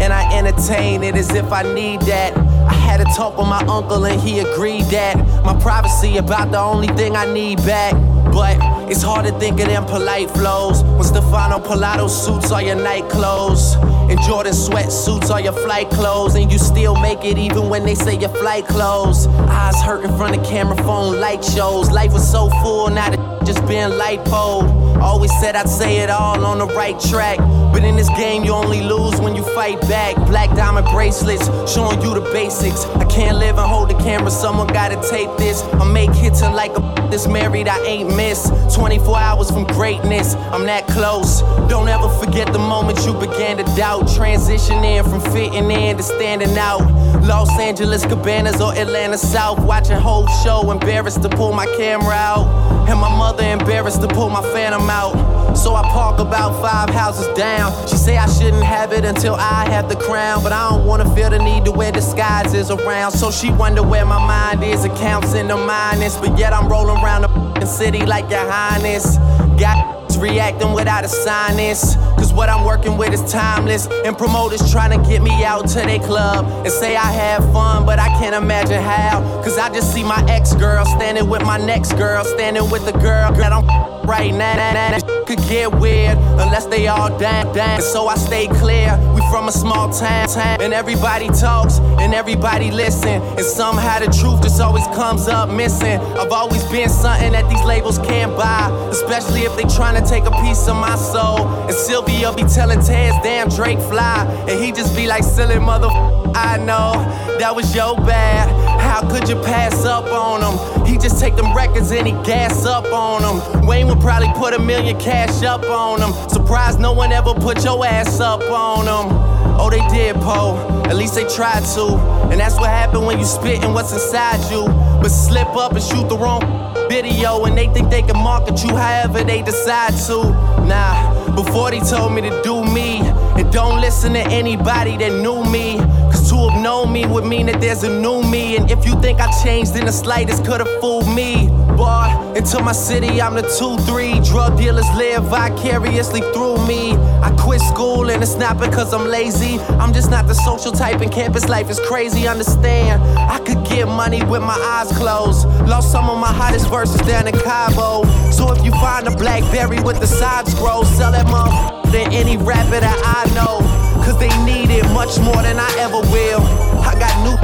And 0.00 0.12
I 0.12 0.36
entertain 0.36 1.02
it 1.02 1.16
as 1.16 1.30
if 1.30 1.50
I 1.50 1.62
need 1.74 2.02
that. 2.02 2.36
I 2.36 2.72
had 2.72 3.00
a 3.00 3.04
talk 3.16 3.36
with 3.36 3.48
my 3.48 3.64
uncle 3.66 4.04
and 4.04 4.20
he 4.20 4.38
agreed 4.40 4.84
that 4.86 5.16
my 5.44 5.58
privacy 5.60 6.18
about 6.18 6.52
the 6.52 6.60
only 6.60 6.88
thing 6.88 7.16
I 7.16 7.32
need 7.32 7.58
back. 7.58 7.94
But 8.32 8.56
it's 8.90 9.02
hard 9.02 9.26
to 9.26 9.32
think 9.38 9.60
of 9.60 9.66
them 9.68 9.84
polite 9.86 10.30
flows 10.30 10.82
when 10.82 11.04
Stefano 11.04 11.58
Pilati 11.58 12.08
suits 12.08 12.50
are 12.52 12.62
your 12.62 12.76
night 12.76 13.08
clothes. 13.08 13.74
And 14.08 14.18
Jordan 14.22 14.52
sweatsuits 14.52 15.30
are 15.30 15.40
your 15.40 15.52
flight 15.52 15.90
clothes. 15.90 16.34
And 16.34 16.50
you 16.50 16.58
still 16.58 16.96
make 16.96 17.24
it 17.24 17.38
even 17.38 17.68
when 17.68 17.84
they 17.84 17.94
say 17.94 18.18
your 18.18 18.30
flight 18.30 18.66
clothes. 18.66 19.26
Eyes 19.26 19.80
hurt 19.82 20.04
in 20.04 20.16
front 20.16 20.36
of 20.36 20.44
camera 20.44 20.76
phone 20.76 21.20
light 21.20 21.44
shows. 21.44 21.90
Life 21.90 22.12
was 22.12 22.30
so 22.30 22.48
full, 22.62 22.90
now 22.90 23.10
the 23.10 23.38
just 23.44 23.66
being 23.66 23.90
lipoed. 23.90 25.00
Always 25.00 25.32
said 25.40 25.56
I'd 25.56 25.68
say 25.68 25.98
it 25.98 26.10
all 26.10 26.44
on 26.44 26.58
the 26.58 26.66
right 26.66 26.98
track. 27.00 27.38
But 27.72 27.84
in 27.84 27.96
this 27.96 28.08
game, 28.10 28.44
you 28.44 28.52
only 28.52 28.82
lose 28.82 29.20
when 29.20 29.36
you 29.36 29.42
fight 29.54 29.80
back. 29.82 30.16
Black 30.26 30.54
diamond 30.56 30.86
bracelets 30.88 31.46
showing 31.72 32.00
you 32.02 32.14
the 32.14 32.28
basics. 32.32 32.84
I 32.96 33.04
can't 33.04 33.38
live 33.38 33.58
and 33.58 33.68
hold 33.68 33.90
the 33.90 33.94
camera, 33.94 34.30
someone 34.30 34.66
gotta 34.68 34.96
tape 35.08 35.30
this. 35.38 35.62
I 35.62 35.84
make 35.84 36.10
hits 36.10 36.42
and 36.42 36.54
like 36.54 36.76
a 36.76 36.98
this 37.10 37.26
married, 37.26 37.68
I 37.68 37.78
ain't 37.84 38.14
miss. 38.14 38.50
24 38.74 39.18
hours 39.18 39.50
from 39.50 39.64
greatness, 39.64 40.34
I'm 40.34 40.66
that 40.66 40.86
close. 40.88 41.40
Don't 41.68 41.88
ever 41.88 42.08
forget 42.08 42.52
the 42.52 42.58
moment 42.58 43.04
you 43.06 43.14
began 43.14 43.56
to 43.58 43.64
doubt. 43.76 44.02
Transitioning 44.08 45.02
from 45.08 45.20
fitting 45.32 45.70
in 45.70 45.96
to 45.96 46.02
standing 46.02 46.56
out. 46.58 46.82
Los 47.22 47.50
Angeles 47.58 48.04
Cabanas 48.04 48.60
or 48.60 48.72
Atlanta 48.74 49.18
South. 49.18 49.58
Watching 49.60 49.96
whole 49.96 50.26
show, 50.44 50.70
embarrassed 50.70 51.22
to 51.22 51.28
pull 51.28 51.52
my 51.52 51.66
camera 51.76 52.14
out. 52.14 52.46
And 52.88 52.98
my 52.98 53.08
mother 53.08 53.44
embarrassed 53.44 54.00
to 54.00 54.08
pull 54.08 54.30
my 54.30 54.42
phantom 54.52 54.88
out. 54.88 55.54
So 55.56 55.74
I 55.74 55.82
park 55.90 56.20
about 56.20 56.60
five 56.62 56.90
houses 56.90 57.26
down. 57.36 57.72
She 57.88 57.96
say 57.96 58.16
I 58.16 58.26
shouldn't 58.26 58.62
have 58.62 58.92
it 58.92 59.04
until 59.04 59.34
I 59.34 59.68
have 59.70 59.88
the 59.88 59.96
crown. 59.96 60.42
But 60.42 60.52
I 60.52 60.70
don't 60.70 60.86
wanna 60.86 61.12
feel 61.14 61.30
the 61.30 61.38
need 61.38 61.64
to 61.64 61.72
wear 61.72 61.92
disguises 61.92 62.70
around. 62.70 63.12
So 63.12 63.30
she 63.30 63.50
wonder 63.50 63.82
where 63.82 64.04
my 64.04 64.18
mind 64.18 64.62
is. 64.62 64.84
Accounts 64.84 65.34
in 65.34 65.48
the 65.48 65.56
minus. 65.56 66.16
But 66.16 66.38
yet 66.38 66.52
I'm 66.52 66.68
rolling 66.68 67.02
around 67.02 67.22
the 67.54 67.66
city 67.66 68.04
like 68.06 68.30
your 68.30 68.48
highness. 68.50 69.18
Got 69.58 69.98
reacting 70.18 70.72
without 70.72 71.04
a 71.04 71.08
sinus. 71.08 71.94
Cause 72.16 72.32
what 72.32 72.48
I'm 72.48 72.64
working 72.64 72.96
with 72.96 73.12
is 73.12 73.32
timeless. 73.32 73.86
And 74.04 74.16
promoters 74.16 74.70
trying 74.70 75.00
to 75.00 75.08
get 75.08 75.22
me 75.22 75.44
out 75.44 75.68
to 75.68 75.80
their 75.80 75.98
club 76.00 76.46
and 76.64 76.72
say 76.72 76.96
I 76.96 77.10
have 77.12 77.44
fun, 77.52 77.86
but 77.86 77.98
I 77.98 78.08
can't 78.18 78.34
imagine 78.34 78.82
how. 78.82 79.20
Cause 79.42 79.58
I 79.58 79.72
just 79.72 79.92
see 79.92 80.02
my 80.02 80.24
ex 80.28 80.54
girl 80.54 80.84
standing 80.84 81.28
with 81.28 81.42
my 81.42 81.58
next 81.58 81.92
girl, 81.94 82.24
standing 82.24 82.68
with 82.70 82.84
the 82.84 82.92
girl 82.92 83.32
that 83.32 83.52
I'm 83.52 83.66
right 84.06 84.34
now. 84.34 84.98
Could 85.26 85.38
get 85.48 85.74
weird 85.74 86.16
unless 86.16 86.66
they 86.66 86.88
all 86.88 87.16
down, 87.18 87.54
down. 87.54 87.82
So 87.82 88.08
I 88.08 88.16
stay 88.16 88.48
clear. 88.48 88.96
From 89.30 89.46
a 89.46 89.52
small 89.52 89.90
town, 89.92 90.26
town, 90.28 90.62
and 90.62 90.72
everybody 90.72 91.28
talks 91.28 91.78
and 92.00 92.14
everybody 92.14 92.70
listen. 92.70 93.20
And 93.22 93.44
somehow 93.44 93.98
the 93.98 94.06
truth 94.06 94.42
just 94.42 94.60
always 94.60 94.86
comes 94.88 95.28
up 95.28 95.50
missing. 95.50 96.00
I've 96.18 96.32
always 96.32 96.64
been 96.64 96.88
something 96.88 97.32
that 97.32 97.48
these 97.50 97.62
labels 97.64 97.98
can't 97.98 98.34
buy, 98.36 98.70
especially 98.90 99.42
if 99.42 99.54
they 99.54 99.64
trying 99.64 100.02
to 100.02 100.08
take 100.08 100.24
a 100.24 100.30
piece 100.42 100.66
of 100.66 100.76
my 100.76 100.96
soul. 100.96 101.46
And 101.66 101.74
Sylvia 101.74 102.32
be 102.32 102.42
telling 102.44 102.78
Taz, 102.78 103.22
damn 103.22 103.50
Drake 103.50 103.78
fly, 103.80 104.24
and 104.48 104.64
he 104.64 104.72
just 104.72 104.96
be 104.96 105.06
like, 105.06 105.22
silly 105.22 105.58
mother. 105.58 105.88
I 106.34 106.56
know 106.56 106.92
that 107.38 107.54
was 107.54 107.74
your 107.74 107.96
bad. 107.96 108.77
How 108.78 109.08
could 109.08 109.28
you 109.28 109.36
pass 109.36 109.84
up 109.84 110.06
on 110.06 110.42
him? 110.42 110.86
He 110.86 110.98
just 110.98 111.20
take 111.20 111.36
them 111.36 111.54
records 111.54 111.90
and 111.90 112.06
he 112.06 112.12
gas 112.24 112.64
up 112.64 112.86
on 112.86 113.22
them. 113.22 113.66
Wayne 113.66 113.86
would 113.88 114.00
probably 114.00 114.32
put 114.34 114.54
a 114.54 114.58
million 114.58 114.98
cash 114.98 115.42
up 115.42 115.64
on 115.64 116.00
him. 116.00 116.12
Surprised 116.28 116.80
no 116.80 116.92
one 116.92 117.12
ever 117.12 117.34
put 117.34 117.64
your 117.64 117.84
ass 117.86 118.20
up 118.20 118.42
on 118.42 118.86
him. 118.86 119.16
Oh, 119.60 119.70
they 119.70 119.86
did, 119.88 120.16
Poe. 120.16 120.56
At 120.86 120.96
least 120.96 121.14
they 121.14 121.26
tried 121.28 121.64
to. 121.74 121.96
And 122.30 122.40
that's 122.40 122.56
what 122.56 122.70
happened 122.70 123.06
when 123.06 123.18
you 123.18 123.24
spit 123.24 123.64
and 123.64 123.74
what's 123.74 123.92
inside 123.92 124.40
you. 124.50 124.66
But 125.02 125.10
slip 125.10 125.48
up 125.56 125.72
and 125.72 125.82
shoot 125.82 126.08
the 126.08 126.16
wrong 126.16 126.67
video, 126.88 127.44
and 127.44 127.56
they 127.56 127.68
think 127.68 127.90
they 127.90 128.02
can 128.02 128.16
market 128.16 128.62
you 128.62 128.74
however 128.74 129.22
they 129.24 129.42
decide 129.42 129.94
to. 130.06 130.30
Nah, 130.66 131.34
before 131.34 131.70
they 131.70 131.80
told 131.80 132.12
me 132.12 132.22
to 132.22 132.42
do 132.42 132.64
me, 132.64 133.00
and 133.38 133.52
don't 133.52 133.80
listen 133.80 134.12
to 134.14 134.20
anybody 134.20 134.96
that 134.96 135.12
knew 135.22 135.44
me. 135.44 135.78
Cause 136.10 136.28
to 136.30 136.48
have 136.48 136.62
known 136.62 136.92
me 136.92 137.06
would 137.06 137.24
mean 137.24 137.46
that 137.46 137.60
there's 137.60 137.82
a 137.82 138.00
new 138.00 138.22
me. 138.22 138.56
And 138.56 138.70
if 138.70 138.84
you 138.86 139.00
think 139.00 139.20
I 139.20 139.30
changed 139.42 139.76
in 139.76 139.86
the 139.86 139.92
slightest, 139.92 140.44
could've 140.44 140.68
fooled 140.80 141.08
me. 141.14 141.48
Boy, 141.78 142.34
into 142.34 142.60
my 142.60 142.72
city, 142.72 143.22
I'm 143.22 143.36
the 143.36 143.42
2-3. 143.42 144.26
Drug 144.26 144.58
dealers 144.58 144.88
live 144.96 145.22
vicariously 145.26 146.22
through 146.32 146.66
me. 146.66 146.96
I 147.22 147.30
quit 147.38 147.60
school 147.60 148.10
and 148.10 148.20
it's 148.20 148.34
not 148.34 148.58
because 148.58 148.92
I'm 148.92 149.06
lazy. 149.06 149.60
I'm 149.78 149.92
just 149.92 150.10
not 150.10 150.26
the 150.26 150.34
social 150.34 150.72
type, 150.72 151.00
and 151.02 151.12
campus 151.12 151.48
life 151.48 151.70
is 151.70 151.78
crazy. 151.78 152.26
Understand? 152.26 153.00
I 153.16 153.38
could 153.46 153.64
get 153.64 153.86
money 153.86 154.24
with 154.24 154.42
my 154.42 154.58
eyes 154.74 154.90
closed. 154.98 155.46
Lost 155.68 155.92
some 155.92 156.10
of 156.10 156.18
my 156.18 156.32
hottest 156.32 156.68
verses 156.68 157.00
down 157.02 157.28
in 157.28 157.38
Cabo. 157.38 158.02
So 158.32 158.52
if 158.52 158.64
you 158.64 158.72
find 158.72 159.06
a 159.06 159.12
blackberry 159.12 159.78
with 159.80 160.00
the 160.00 160.06
side 160.08 160.48
scroll, 160.48 160.84
sell 160.84 161.12
that 161.12 161.26
motherfucker 161.26 161.92
to 161.92 162.00
any 162.10 162.36
rapper 162.38 162.80
that 162.80 162.98
I 163.06 163.32
know. 163.38 163.62
Cause 164.04 164.18
they 164.18 164.34
need 164.42 164.74
it 164.74 164.82
much 164.90 165.20
more 165.20 165.42
than 165.42 165.60
I 165.60 165.70
ever 165.78 166.00
will. 166.10 166.40
I 166.82 166.98
got 166.98 167.14
new. 167.22 167.38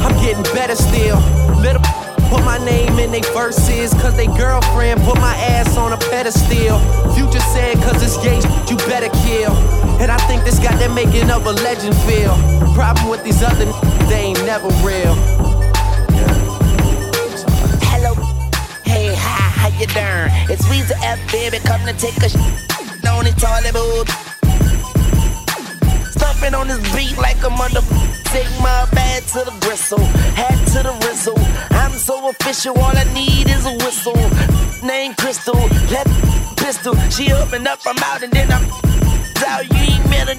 I'm 0.00 0.16
getting 0.24 0.44
better 0.54 0.76
still. 0.76 1.18
Little 1.60 1.82
put 2.28 2.44
my 2.44 2.58
name 2.58 2.98
in 2.98 3.10
they 3.10 3.20
verses, 3.32 3.92
cause 3.94 4.16
they 4.16 4.26
girlfriend 4.26 5.00
put 5.02 5.16
my 5.18 5.34
ass 5.36 5.76
on 5.76 5.92
a 5.92 5.96
pedestal. 5.96 6.78
Future 7.14 7.40
said, 7.52 7.76
cause 7.82 8.02
it's 8.02 8.16
gay, 8.18 8.40
you 8.68 8.76
better 8.88 9.08
kill. 9.24 9.52
And 10.00 10.10
I 10.10 10.18
think 10.28 10.44
this 10.44 10.58
got 10.58 10.78
them 10.78 10.94
making 10.94 11.30
up 11.30 11.44
a 11.46 11.50
legend 11.50 11.96
feel. 12.06 12.34
Problem 12.74 13.08
with 13.08 13.24
these 13.24 13.42
other 13.42 13.64
they 14.08 14.30
ain't 14.30 14.44
never 14.44 14.68
real. 14.86 15.14
Hello, 17.90 18.14
hey, 18.84 19.14
hi, 19.14 19.50
how 19.50 19.68
you 19.68 19.86
doing? 19.86 20.30
It's 20.50 20.64
Weezy 20.66 20.94
F, 21.02 21.20
baby, 21.32 21.58
come 21.58 21.80
to 21.86 21.92
take 21.94 22.16
a 22.22 22.28
sh- 22.28 22.36
on 23.08 23.24
the 23.24 23.32
toilet 23.40 23.72
boot. 23.72 24.08
Stumping 26.10 26.54
on 26.54 26.68
this 26.68 26.78
beat 26.94 27.16
like 27.18 27.42
a 27.42 27.50
mother. 27.50 27.80
Take 28.32 28.50
my 28.60 28.86
bag 28.92 29.22
to 29.34 29.44
the 29.44 29.54
gristle, 29.60 30.04
hat 30.34 30.58
to 30.72 30.82
the 30.82 30.94
rizzle. 31.06 31.38
I'm 31.70 31.92
so 31.92 32.28
official, 32.28 32.78
all 32.78 32.96
I 32.96 33.04
need 33.14 33.48
is 33.48 33.66
a 33.66 33.74
whistle. 33.84 34.16
Name 34.86 35.14
Crystal, 35.14 35.56
left 35.90 36.10
pistol. 36.56 36.94
She 37.10 37.32
up 37.32 37.52
and 37.52 37.66
up, 37.66 37.80
I'm 37.86 37.98
out, 37.98 38.22
and 38.22 38.32
then 38.32 38.50
I'm 38.52 38.64
out. 39.46 39.64
You 39.70 39.94
ain't 39.94 40.10
met 40.10 40.28
a 40.28 40.36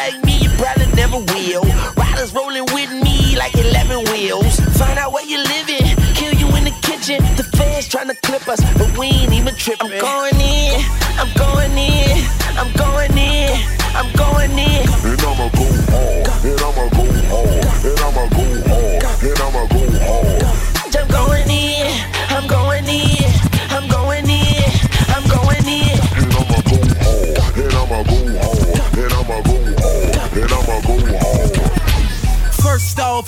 like 0.00 0.24
me, 0.24 0.38
you 0.38 0.50
probably 0.56 0.86
never 0.94 1.18
will. 1.18 1.64
Riders 1.96 2.32
rolling 2.32 2.66
with 2.72 2.90
me 3.04 3.36
like 3.36 3.54
11 3.54 4.10
wheels. 4.12 4.58
Find 4.78 4.98
out 4.98 5.12
where 5.12 5.26
you 5.26 5.38
living, 5.38 5.86
kill 6.14 6.34
you 6.34 6.48
in 6.56 6.64
the 6.64 6.74
kitchen. 6.82 7.18
The 7.36 7.44
fans 7.44 7.88
trying 7.88 8.08
to 8.08 8.16
clip 8.22 8.48
us, 8.48 8.60
but 8.78 8.96
we 8.96 9.06
ain't 9.06 9.32
even 9.32 9.54
tripping. 9.54 9.92
I'm 9.92 10.00
going 10.00 10.40
in, 10.40 10.80
I'm 11.20 11.30
going 11.36 11.49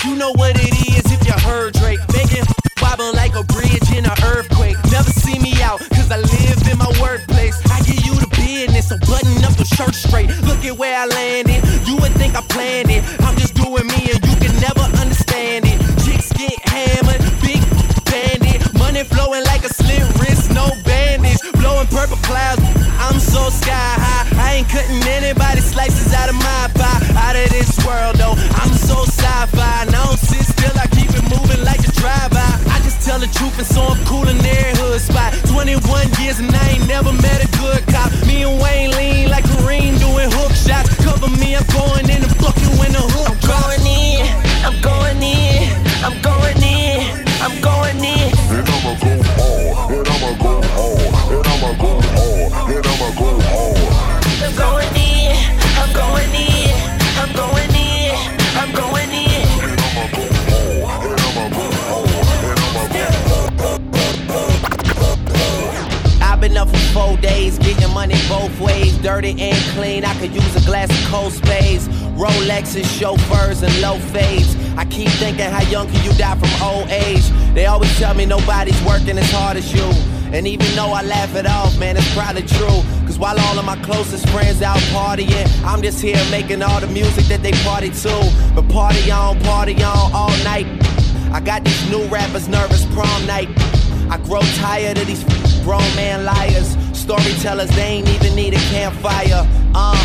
you 0.04 0.16
know 0.16 0.32
what 0.32 0.56
it 0.56 0.75
is 0.88 1.04
if 1.12 1.25
you 1.26 1.32
heard 1.47 1.75
Drake. 1.75 2.00
Making 2.12 2.44
wobble 2.80 3.12
like 3.14 3.35
a 3.35 3.44
bridge 3.44 3.90
in 3.94 4.04
an 4.04 4.16
earthquake. 4.25 4.76
Never 4.90 5.11
see 5.11 5.38
me 5.38 5.52
out, 5.62 5.80
cause 5.90 6.11
I 6.11 6.18
live 6.18 6.59
in 6.71 6.78
my 6.78 6.90
workplace. 7.00 7.61
I 7.71 7.80
give 7.82 8.04
you 8.04 8.14
the 8.14 8.26
business, 8.35 8.88
so 8.88 8.99
button 8.99 9.44
up 9.44 9.54
the 9.54 9.64
shirt 9.64 9.94
straight. 9.94 10.28
Look 10.42 10.64
at 10.64 10.76
where 10.76 10.99
I 10.99 11.06
landed. 11.06 11.62
You 11.87 11.97
would 11.97 12.12
think 12.14 12.35
I 12.35 12.42
planned 12.42 12.90
it. 12.90 13.04
I'm 13.21 13.37
just 13.37 13.54
doing 13.54 13.87
me 13.87 14.11
and 14.11 14.21
you 14.26 14.37
can 14.42 14.54
never 14.61 14.85
understand 14.99 15.66
it. 15.66 15.78
Chicks 16.04 16.32
get 16.32 16.59
hammered, 16.66 17.23
big 17.40 17.62
bandit. 18.11 18.59
Money 18.75 19.04
flowing 19.04 19.44
like 19.44 19.64
a 19.64 19.73
slit 19.73 20.02
wrist, 20.18 20.50
no 20.50 20.66
bandage. 20.85 21.38
Blowing 21.62 21.87
purple 21.87 22.18
clouds, 22.26 22.62
I'm 22.99 23.21
so 23.21 23.50
sky 23.50 23.94
high. 24.02 24.26
I 24.35 24.54
ain't 24.61 24.68
cutting 24.68 25.02
anybody 25.06 25.61
slices 25.61 26.12
out 26.12 26.28
of 26.28 26.37
my 26.37 26.71
pie. 26.75 27.00
Out 27.23 27.37
of 27.37 27.49
this 27.50 27.71
world 27.87 28.16
though, 28.16 28.31
drive-by. 32.02 32.50
I 32.75 32.80
just 32.82 33.00
tell 33.06 33.21
the 33.21 33.28
truth 33.28 33.56
and 33.59 33.66
so 33.66 33.82
I'm 33.82 34.04
cool 34.04 34.26
in 34.26 34.37
every 34.42 34.75
hood 34.75 35.00
spot. 35.00 35.32
21 35.47 36.11
years 36.18 36.40
and 36.40 36.50
I 36.50 36.75
ain't 36.75 36.88
never 36.88 37.12
met 37.12 37.38
a 37.47 37.49
good 37.62 37.87
money 67.92 68.14
both 68.28 68.59
ways, 68.61 68.96
dirty 68.98 69.35
and 69.38 69.57
clean. 69.74 70.05
I 70.05 70.14
could 70.18 70.35
use 70.35 70.57
a 70.57 70.66
glass 70.66 70.90
of 70.90 71.11
cold 71.11 71.33
spades, 71.33 71.88
Rolexes, 72.16 72.87
chauffeurs, 72.98 73.62
and 73.62 73.81
low 73.81 73.98
fades. 73.98 74.57
I 74.76 74.85
keep 74.85 75.09
thinking, 75.09 75.50
how 75.50 75.62
young 75.70 75.88
can 75.88 76.05
you 76.05 76.12
die 76.18 76.37
from 76.37 76.50
old 76.62 76.88
age? 76.88 77.28
They 77.55 77.66
always 77.66 77.96
tell 77.98 78.14
me 78.14 78.26
nobody's 78.26 78.81
working 78.85 79.18
as 79.18 79.31
hard 79.31 79.57
as 79.57 79.72
you. 79.72 79.85
And 80.33 80.46
even 80.46 80.66
though 80.74 80.92
I 80.92 81.02
laugh 81.02 81.35
it 81.35 81.46
off, 81.46 81.78
man, 81.78 81.96
it's 81.96 82.14
probably 82.14 82.42
true. 82.42 82.83
Cause 83.07 83.18
while 83.18 83.38
all 83.38 83.59
of 83.59 83.64
my 83.66 83.76
closest 83.83 84.26
friends 84.31 84.62
out 84.62 84.78
partying, 84.94 85.46
I'm 85.64 85.83
just 85.83 86.00
here 86.00 86.22
making 86.31 86.62
all 86.62 86.81
the 86.81 86.87
music 86.87 87.26
that 87.26 87.42
they 87.42 87.52
party 87.64 87.90
to. 87.90 88.52
But 88.55 88.68
party 88.70 89.11
on, 89.11 89.38
party 89.40 89.74
on 89.83 90.12
all 90.14 90.33
night. 90.44 90.66
I 91.33 91.40
got 91.40 91.64
these 91.64 91.90
new 91.90 92.05
rappers 92.09 92.48
nervous 92.48 92.87
prom 92.94 93.26
night. 93.26 93.48
I 94.11 94.18
grow 94.24 94.40
tired 94.57 94.98
of 94.98 95.07
these 95.07 95.24
grown 95.62 95.81
man 95.96 96.24
liars. 96.24 96.76
Storytellers, 97.02 97.68
they 97.70 97.98
ain't 97.98 98.08
even 98.10 98.36
need 98.36 98.54
a 98.54 98.62
campfire. 98.70 99.44
Uh, 99.74 99.98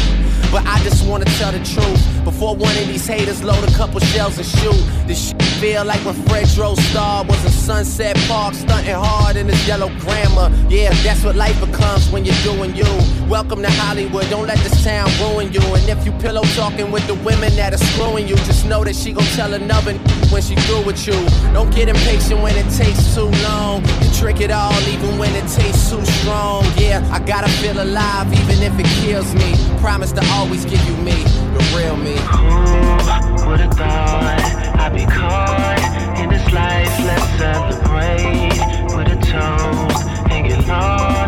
but 0.51 0.65
I 0.65 0.81
just 0.83 1.07
wanna 1.07 1.25
tell 1.38 1.51
the 1.51 1.60
truth. 1.60 2.01
Before 2.23 2.55
one 2.55 2.75
of 2.75 2.88
these 2.88 3.05
haters 3.05 3.43
load 3.43 3.63
a 3.63 3.71
couple 3.73 3.99
shells 3.99 4.38
and 4.39 4.47
shoot. 4.47 4.83
This 5.05 5.29
shit 5.29 5.41
feel 5.62 5.86
like 5.86 6.03
when 6.03 6.15
Fred 6.25 6.47
Drove 6.55 6.79
Star 6.89 7.23
was 7.23 7.43
in 7.45 7.51
Sunset 7.51 8.17
Park, 8.27 8.55
stunting 8.55 8.95
hard 8.95 9.36
in 9.38 9.47
his 9.47 9.67
yellow 9.67 9.89
grammar. 9.99 10.51
Yeah, 10.69 10.91
that's 11.03 11.23
what 11.23 11.36
life 11.36 11.60
becomes 11.60 12.10
when 12.10 12.25
you're 12.25 12.43
doing 12.43 12.75
you. 12.75 12.89
Welcome 13.30 13.62
to 13.62 13.70
Hollywood, 13.70 14.30
don't 14.30 14.48
let 14.48 14.58
this 14.60 14.86
town 14.86 15.10
ruin 15.20 15.52
you. 15.52 15.60
And 15.60 15.90
if 15.90 16.06
you 16.06 16.13
pillow 16.13 16.44
talking 16.56 16.92
with 16.92 17.06
the 17.08 17.16
women 17.16 17.54
that 17.58 17.74
are 17.74 17.78
screwing 17.78 18.26
you, 18.26 18.38
just 18.48 18.66
know 18.66 18.86
that 18.86 18.96
she 18.96 19.12
gon' 19.12 19.26
tell 19.36 19.54
another 19.54 19.96
when 20.32 20.42
she 20.42 20.56
through 20.56 20.86
with 20.86 21.06
you. 21.06 21.13
Don't 21.52 21.70
get 21.76 21.90
impatient 21.90 22.42
when 22.42 22.56
it 22.56 22.72
takes 22.72 23.13
too 23.13 23.28
long. 23.44 23.84
You 24.02 24.10
trick 24.13 24.40
it 24.40 24.50
all 24.50 24.80
even 24.88 25.18
when 25.18 25.36
it 25.36 25.46
tastes 25.50 25.90
too 25.90 26.06
strong. 26.06 26.63
Yeah, 26.78 27.06
I 27.12 27.20
gotta 27.20 27.50
feel 27.60 27.82
alive 27.84 28.32
even 28.32 28.63
if 28.63 28.80
it 28.80 28.88
kills 29.04 29.36
me. 29.36 29.56
Promise 29.82 30.13
to 30.13 30.26
always 30.32 30.63
give 30.63 30.82
you 30.88 30.96
me, 31.04 31.22
the 31.52 31.74
real 31.76 31.98
me. 31.98 32.16
Who 32.32 33.50
would've 33.50 33.74
thought 33.74 34.40
I'd 34.80 34.94
be 34.94 35.06
caught 35.06 36.18
in 36.18 36.30
this 36.30 36.48
life? 36.54 36.88
Let's 37.04 37.28
celebrate 37.36 38.96
with 38.96 39.12
a 39.12 39.20
toast 39.20 40.08
and 40.32 40.48
get 40.48 40.66
lost 40.66 41.27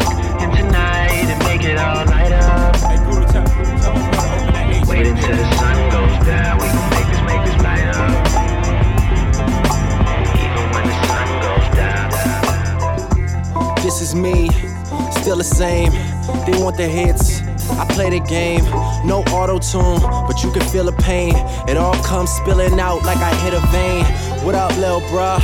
Wait 4.89 5.05
until 5.05 5.35
the 5.37 5.47
sun 5.57 5.77
goes 5.91 6.25
down. 6.25 6.57
We 6.59 6.65
make 6.91 7.07
this, 7.07 7.21
make 7.27 7.43
this. 7.45 7.59
This 13.83 14.01
is 14.01 14.13
me, 14.13 14.49
still 15.11 15.37
the 15.37 15.43
same. 15.43 15.91
They 16.45 16.61
want 16.61 16.77
the 16.77 16.87
hits. 16.87 17.41
I 17.71 17.85
play 17.85 18.09
the 18.09 18.19
game, 18.19 18.63
no 19.05 19.23
auto 19.31 19.59
tune, 19.59 20.01
but 20.27 20.43
you 20.43 20.51
can 20.51 20.63
feel 20.69 20.85
the 20.85 20.91
pain. 20.91 21.33
It 21.67 21.77
all 21.77 21.95
comes 22.03 22.29
spilling 22.31 22.79
out 22.79 23.03
like 23.03 23.17
I 23.17 23.33
hit 23.35 23.53
a 23.53 23.61
vein. 23.67 24.03
What 24.43 24.55
up, 24.55 24.75
lil' 24.77 25.01
bruh? 25.01 25.39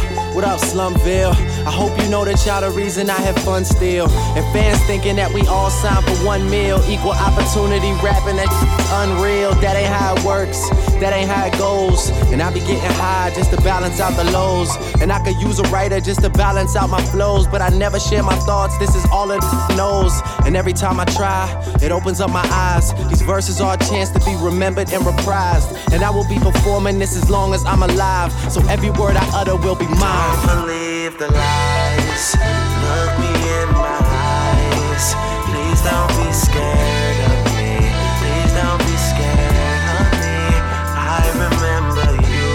Up, 0.46 0.60
Slumville? 0.60 1.34
I 1.66 1.72
hope 1.72 1.98
you 2.00 2.08
know 2.10 2.24
that 2.24 2.46
y'all 2.46 2.62
the 2.62 2.70
reason 2.70 3.10
I 3.10 3.18
have 3.26 3.38
fun 3.40 3.66
still. 3.66 4.08
And 4.38 4.46
fans 4.54 4.80
thinking 4.86 5.16
that 5.16 5.34
we 5.34 5.42
all 5.48 5.72
signed 5.72 6.06
for 6.06 6.14
one 6.24 6.48
meal. 6.48 6.80
Equal 6.88 7.18
opportunity 7.18 7.92
rapping, 8.06 8.38
that 8.38 8.54
unreal. 9.02 9.56
That 9.66 9.76
ain't 9.76 9.90
how 9.90 10.16
it 10.16 10.24
works, 10.24 10.70
that 11.02 11.12
ain't 11.12 11.28
how 11.28 11.48
it 11.48 11.58
goes. 11.58 12.10
And 12.32 12.42
I 12.42 12.54
be 12.54 12.60
getting 12.60 12.78
high 13.02 13.32
just 13.34 13.50
to 13.50 13.58
balance 13.58 14.00
out 14.00 14.16
the 14.16 14.30
lows. 14.32 14.70
And 15.02 15.12
I 15.12 15.18
could 15.26 15.42
use 15.42 15.58
a 15.58 15.64
writer 15.74 16.00
just 16.00 16.22
to 16.22 16.30
balance 16.30 16.76
out 16.76 16.90
my 16.90 17.02
flows. 17.06 17.48
But 17.48 17.62
I 17.62 17.70
never 17.70 18.00
share 18.00 18.22
my 18.22 18.36
thoughts, 18.46 18.78
this 18.78 18.94
is 18.96 19.06
all 19.12 19.32
it 19.32 19.42
knows. 19.76 20.14
And 20.46 20.56
every 20.56 20.74
time 20.74 21.00
I 21.00 21.06
try, 21.06 21.50
it 21.82 21.92
opens 21.92 22.22
up 22.22 22.30
my 22.30 22.46
eyes. 22.52 22.94
These 23.10 23.24
verses 23.24 23.60
are 23.60 23.74
a 23.74 23.78
chance 23.78 24.12
to 24.12 24.20
be 24.20 24.36
remembered 24.40 24.94
and 24.94 25.04
reprised. 25.04 25.74
And 25.92 26.04
I 26.04 26.12
will 26.12 26.28
be 26.30 26.38
performing 26.38 27.00
this 27.00 27.16
as 27.16 27.28
long 27.28 27.56
as 27.56 27.66
I'm 27.66 27.82
alive. 27.82 28.32
So 28.52 28.62
every 28.68 28.92
word 28.92 29.16
I 29.18 29.26
utter 29.34 29.56
will 29.56 29.76
be 29.76 29.88
mine. 29.88 30.95
The 31.18 31.32
lies. 31.32 32.36
Look 32.36 33.12
me 33.24 33.32
in 33.32 33.72
my 33.72 34.04
eyes. 34.04 35.16
Please 35.48 35.80
don't 35.80 36.12
be 36.20 36.28
scared 36.34 37.20
of 37.32 37.40
me. 37.56 37.88
Please 38.20 38.52
don't 38.52 38.84
be 38.84 38.92
scared 39.00 39.96
of 39.96 40.12
me. 40.20 40.60
I 40.92 41.24
remember 41.32 42.20
you. 42.20 42.52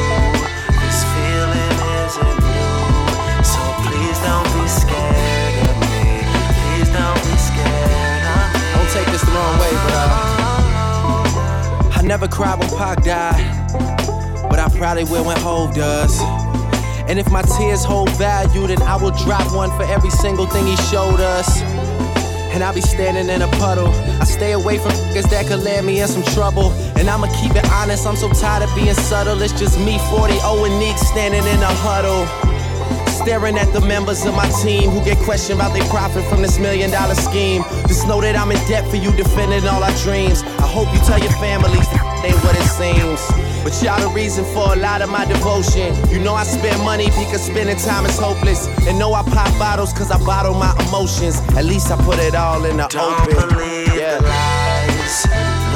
This 0.77 1.01
feeling 1.09 1.73
isn't 2.05 2.37
new. 2.45 3.49
So 3.49 3.65
please 3.81 4.21
don't 4.29 4.45
be 4.53 4.69
scared 4.69 5.57
of 5.65 5.73
me. 5.81 6.21
Please 6.61 6.93
don't 6.93 7.17
be 7.25 7.33
scared 7.41 8.25
of 8.29 8.45
me. 8.53 8.61
Don't 8.77 8.93
take 8.93 9.09
this 9.09 9.25
the 9.25 9.33
wrong 9.33 9.57
way, 9.57 9.73
but 9.73 9.97
uh, 9.97 11.97
I 11.97 12.05
never 12.05 12.29
cried 12.29 12.59
when 12.59 12.69
Pac 12.77 13.05
died, 13.05 13.41
but 14.51 14.59
I 14.59 14.69
probably 14.77 15.05
will 15.05 15.25
when 15.25 15.39
Hove 15.41 15.75
does. 15.75 16.21
And 17.11 17.19
if 17.19 17.29
my 17.29 17.43
tears 17.43 17.83
hold 17.83 18.09
value, 18.11 18.69
then 18.69 18.81
I 18.83 18.95
will 18.95 19.11
drop 19.11 19.43
one 19.53 19.69
for 19.71 19.83
every 19.83 20.11
single 20.11 20.47
thing 20.47 20.65
he 20.65 20.77
showed 20.95 21.19
us. 21.19 21.61
And 22.55 22.63
I'll 22.63 22.73
be 22.73 22.81
standing 22.81 23.29
in 23.29 23.43
a 23.43 23.49
puddle. 23.59 23.89
I 24.23 24.25
stay 24.25 24.53
away 24.53 24.79
from 24.79 24.93
niggas 24.93 25.29
that 25.31 25.49
could 25.49 25.65
land 25.65 25.87
me 25.87 26.01
in 26.01 26.07
some 26.07 26.23
trouble. 26.23 26.71
And 26.95 27.11
I'ma 27.11 27.27
keep 27.43 27.57
it 27.57 27.69
honest, 27.73 28.07
I'm 28.07 28.15
so 28.15 28.31
tired 28.31 28.63
of 28.63 28.73
being 28.77 28.95
subtle. 28.95 29.43
It's 29.43 29.53
just 29.59 29.77
me, 29.81 29.99
40 30.09 30.39
0 30.39 30.65
and 30.67 30.79
Neek 30.79 30.97
standing 30.99 31.43
in 31.43 31.59
a 31.59 31.75
huddle. 31.83 32.31
Staring 33.11 33.59
at 33.59 33.73
the 33.73 33.81
members 33.81 34.25
of 34.25 34.37
my 34.37 34.49
team 34.63 34.89
who 34.91 35.05
get 35.05 35.19
questioned 35.19 35.59
about 35.59 35.75
their 35.75 35.89
profit 35.91 36.25
from 36.31 36.43
this 36.43 36.61
million 36.61 36.93
dollar 36.93 37.17
scheme. 37.17 37.65
Just 37.91 38.07
know 38.07 38.21
that 38.21 38.37
I'm 38.37 38.53
in 38.53 38.69
debt 38.69 38.87
for 38.87 38.97
you 39.03 39.11
defending 39.17 39.67
all 39.67 39.83
our 39.83 39.97
dreams. 40.07 40.45
I 40.63 40.69
hope 40.71 40.87
you 40.95 41.01
tell 41.01 41.19
your 41.19 41.35
families 41.43 41.91
ain't 42.23 42.39
what 42.47 42.55
it 42.55 42.71
seems. 42.71 43.50
But 43.63 43.83
y'all 43.83 44.01
the 44.01 44.09
reason 44.15 44.45
for 44.55 44.73
a 44.73 44.77
lot 44.77 45.03
of 45.03 45.11
my 45.11 45.25
devotion. 45.25 45.95
You 46.11 46.19
know 46.19 46.35
I 46.35 46.45
spend 46.45 46.83
money 46.83 47.07
because 47.07 47.43
spending 47.43 47.77
time 47.77 48.07
is 48.07 48.19
hopeless. 48.19 48.67
And 48.87 48.99
know 48.99 49.13
I 49.13 49.23
pop 49.23 49.51
bottles 49.59 49.93
cause 49.93 50.11
I 50.11 50.19
bottle 50.25 50.55
my 50.55 50.75
emotions. 50.89 51.41
At 51.57 51.65
least 51.65 51.91
I 51.91 51.97
put 52.05 52.19
it 52.19 52.35
all 52.35 52.65
in 52.65 52.77
the 52.79 52.87
Don't 52.89 53.21
open. 53.21 53.49
believe 53.49 53.95
yeah. 53.95 54.19
the 54.19 54.27
lies. 54.27 55.27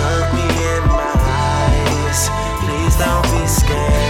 Look 0.00 0.26
me 0.34 0.46
in 0.74 0.82
my 0.88 1.12
eyes. 1.14 2.28
Please 2.64 2.96
don't 2.96 3.22
be 3.32 3.46
scared 3.46 4.03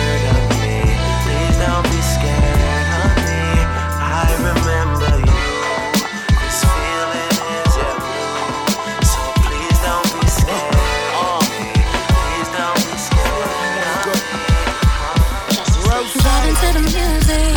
the 16.74 16.80
music. 16.80 17.54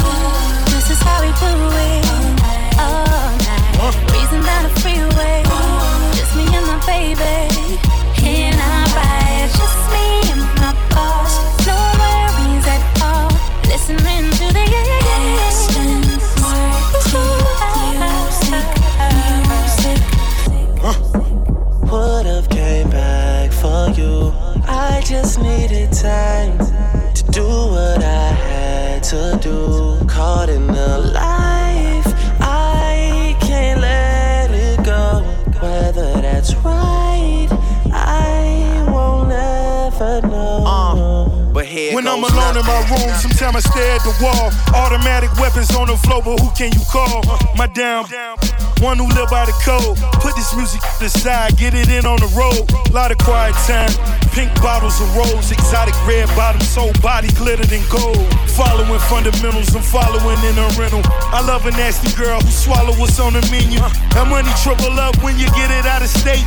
This 0.74 0.92
is 0.92 1.00
how 1.02 1.22
we 1.22 1.28
do 1.42 1.54
it. 1.90 2.06
Oh, 2.78 3.82
All 3.82 3.92
night. 3.92 4.12
Reason 4.14 4.42
down 4.44 4.64
the 4.64 4.74
freeway. 4.82 5.44
Just 6.14 6.36
me 6.36 6.46
and 6.56 6.66
my 6.68 6.78
baby. 6.86 7.87
To 29.08 29.40
do. 29.42 30.06
Caught 30.08 30.50
in 30.50 30.68
the 30.68 30.98
life, 31.14 32.08
I 32.42 33.36
can't 33.40 33.80
let 33.80 34.52
it 34.52 34.84
go. 34.84 35.22
Whether 35.62 36.22
that's 36.22 36.54
right, 36.58 37.48
I 37.94 38.84
won't 38.90 39.32
ever 39.32 40.28
know. 40.28 40.64
Uh, 40.66 41.52
but 41.54 41.66
here 41.66 41.96
When 41.96 42.06
I'm 42.08 42.22
goes 42.22 42.32
alone 42.34 42.58
in 42.58 42.66
my 42.66 42.82
nothing. 42.82 43.08
room, 43.08 43.16
sometimes 43.16 43.56
I 43.56 43.60
stare 43.72 43.96
at 43.96 44.04
the 44.04 44.14
wall. 44.22 44.52
Automatic 44.76 45.32
weapons 45.40 45.74
on 45.76 45.88
the 45.88 45.96
floor, 45.98 46.22
but 46.22 46.40
who 46.42 46.50
can 46.52 46.72
you 46.74 46.84
call? 46.92 47.24
My 47.56 47.68
down, 47.68 48.06
one 48.82 48.98
who 48.98 49.08
live 49.16 49.30
by 49.30 49.46
the 49.46 49.56
code. 49.64 49.98
Put 50.22 50.36
this 50.36 50.54
music 50.56 50.82
aside, 51.02 51.58
get 51.58 51.74
it 51.74 51.90
in 51.90 52.06
on 52.06 52.20
the 52.20 52.30
road. 52.38 52.68
Lot 52.94 53.12
of 53.12 53.18
quiet 53.18 53.56
time, 53.66 53.92
pink 54.34 54.54
bottles 54.62 55.00
of 55.02 55.10
rose, 55.16 55.52
exotic 55.52 55.96
red 56.06 56.28
bottoms, 56.36 56.74
whole 56.76 56.94
body 57.02 57.30
glittered 57.34 57.72
in 57.72 57.84
gold. 57.90 58.18
Following 58.58 59.00
fundamentals, 59.10 59.74
I'm 59.76 59.82
following 59.82 60.40
in 60.46 60.58
a 60.58 60.68
rental. 60.78 61.02
I 61.34 61.42
love 61.46 61.66
a 61.66 61.72
nasty 61.72 62.10
girl 62.18 62.42
who 62.42 62.52
swallow 62.52 62.94
what's 62.98 63.20
on 63.20 63.34
the 63.34 63.44
menu. 63.50 63.80
That 64.14 64.28
money 64.30 64.50
triple 64.62 64.98
up 65.00 65.16
when 65.22 65.38
you 65.38 65.48
get 65.54 65.70
it 65.72 65.86
out 65.86 66.02
of 66.02 66.10
state. 66.10 66.46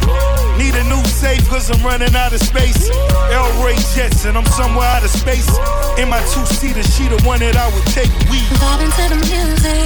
Need 0.59 0.75
a 0.75 0.85
new 0.91 1.03
safe, 1.07 1.47
cause 1.49 1.71
I'm 1.71 1.83
running 1.83 2.15
out 2.15 2.33
of 2.33 2.41
space. 2.41 2.91
El 3.31 3.47
Ray 3.63 3.79
Jetson, 3.95 4.37
I'm 4.37 4.47
somewhere 4.59 4.87
out 4.87 5.05
of 5.05 5.11
space. 5.11 5.49
In 5.99 6.09
my 6.09 6.21
two 6.35 6.45
seater, 6.47 6.83
she 6.83 7.09
the 7.09 7.21
one 7.23 7.41
that 7.41 7.57
I 7.57 7.67
would 7.75 7.87
take 7.95 8.11
We 8.31 8.43
the 9.09 9.19
music. 9.27 9.80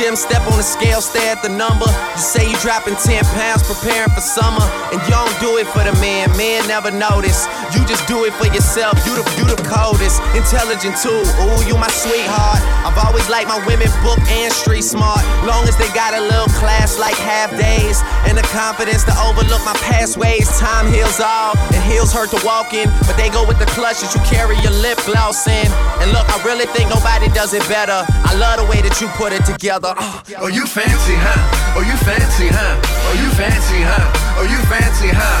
Gym, 0.00 0.16
step 0.16 0.42
on 0.46 0.56
the 0.56 0.62
scale, 0.62 1.00
stare 1.00 1.36
at 1.36 1.42
the 1.42 1.48
number. 1.48 1.86
You 1.86 2.22
say 2.22 2.49
dropping 2.60 2.96
10 2.96 3.24
pounds, 3.36 3.64
preparing 3.64 4.12
for 4.12 4.20
summer. 4.20 4.64
And 4.92 5.00
you 5.02 5.10
don't 5.10 5.32
do 5.40 5.56
it 5.56 5.66
for 5.72 5.80
the 5.80 5.92
man, 6.00 6.28
man 6.36 6.68
never 6.68 6.90
notice. 6.92 7.48
You 7.72 7.80
just 7.88 8.06
do 8.06 8.24
it 8.24 8.32
for 8.36 8.46
yourself, 8.52 9.00
you 9.08 9.16
the, 9.16 9.24
you 9.40 9.44
the 9.48 9.56
coldest. 9.64 10.20
Intelligent 10.36 10.96
too, 11.00 11.24
ooh, 11.40 11.60
you 11.64 11.74
my 11.80 11.88
sweetheart. 11.88 12.60
I've 12.84 12.98
always 13.00 13.28
liked 13.28 13.48
my 13.48 13.60
women 13.64 13.88
book 14.04 14.20
and 14.28 14.52
street 14.52 14.84
smart. 14.84 15.24
Long 15.48 15.64
as 15.64 15.76
they 15.80 15.88
got 15.96 16.12
a 16.12 16.20
little 16.20 16.52
class 16.60 16.98
like 16.98 17.16
half 17.16 17.50
days. 17.56 18.04
And 18.28 18.36
the 18.36 18.44
confidence 18.52 19.04
to 19.08 19.14
overlook 19.24 19.64
my 19.64 19.74
past 19.88 20.16
ways. 20.20 20.46
Time 20.60 20.92
heals 20.92 21.20
all, 21.20 21.56
and 21.72 21.80
heels 21.88 22.12
hurt 22.12 22.30
to 22.36 22.40
walk 22.44 22.74
in. 22.74 22.88
But 23.08 23.16
they 23.16 23.30
go 23.30 23.46
with 23.48 23.58
the 23.58 23.66
clutch 23.72 24.04
that 24.04 24.12
you 24.12 24.20
carry 24.28 24.60
your 24.60 24.76
lip 24.84 25.00
gloss 25.08 25.48
in. 25.48 25.66
And 26.04 26.12
look, 26.12 26.28
I 26.28 26.36
really 26.44 26.66
think 26.76 26.90
nobody 26.92 27.28
does 27.32 27.54
it 27.54 27.64
better. 27.68 28.04
I 28.04 28.36
love 28.36 28.60
the 28.60 28.66
way 28.68 28.82
that 28.82 29.00
you 29.00 29.08
put 29.16 29.32
it 29.32 29.44
together. 29.48 29.94
Uh. 29.96 30.20
Oh, 30.38 30.48
you 30.48 30.66
fancy, 30.66 31.16
huh? 31.16 31.78
Oh, 31.78 31.82
you 31.86 31.96
fancy, 32.04 32.49
huh? 32.50 32.74
Oh, 33.06 33.14
you 33.16 33.28
fancy, 33.38 33.80
huh? 33.82 34.38
Oh, 34.38 34.46
you 34.46 34.60
fancy, 34.66 35.10
huh? 35.10 35.40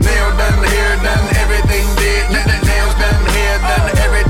Nail 0.00 0.28
done, 0.36 0.60
hair 0.64 0.96
done, 1.04 1.26
everything 1.36 1.86
did. 2.00 2.24
Nails 2.32 2.94
done, 2.96 3.22
hair 3.36 3.58
done, 3.60 3.88
everything 4.00 4.29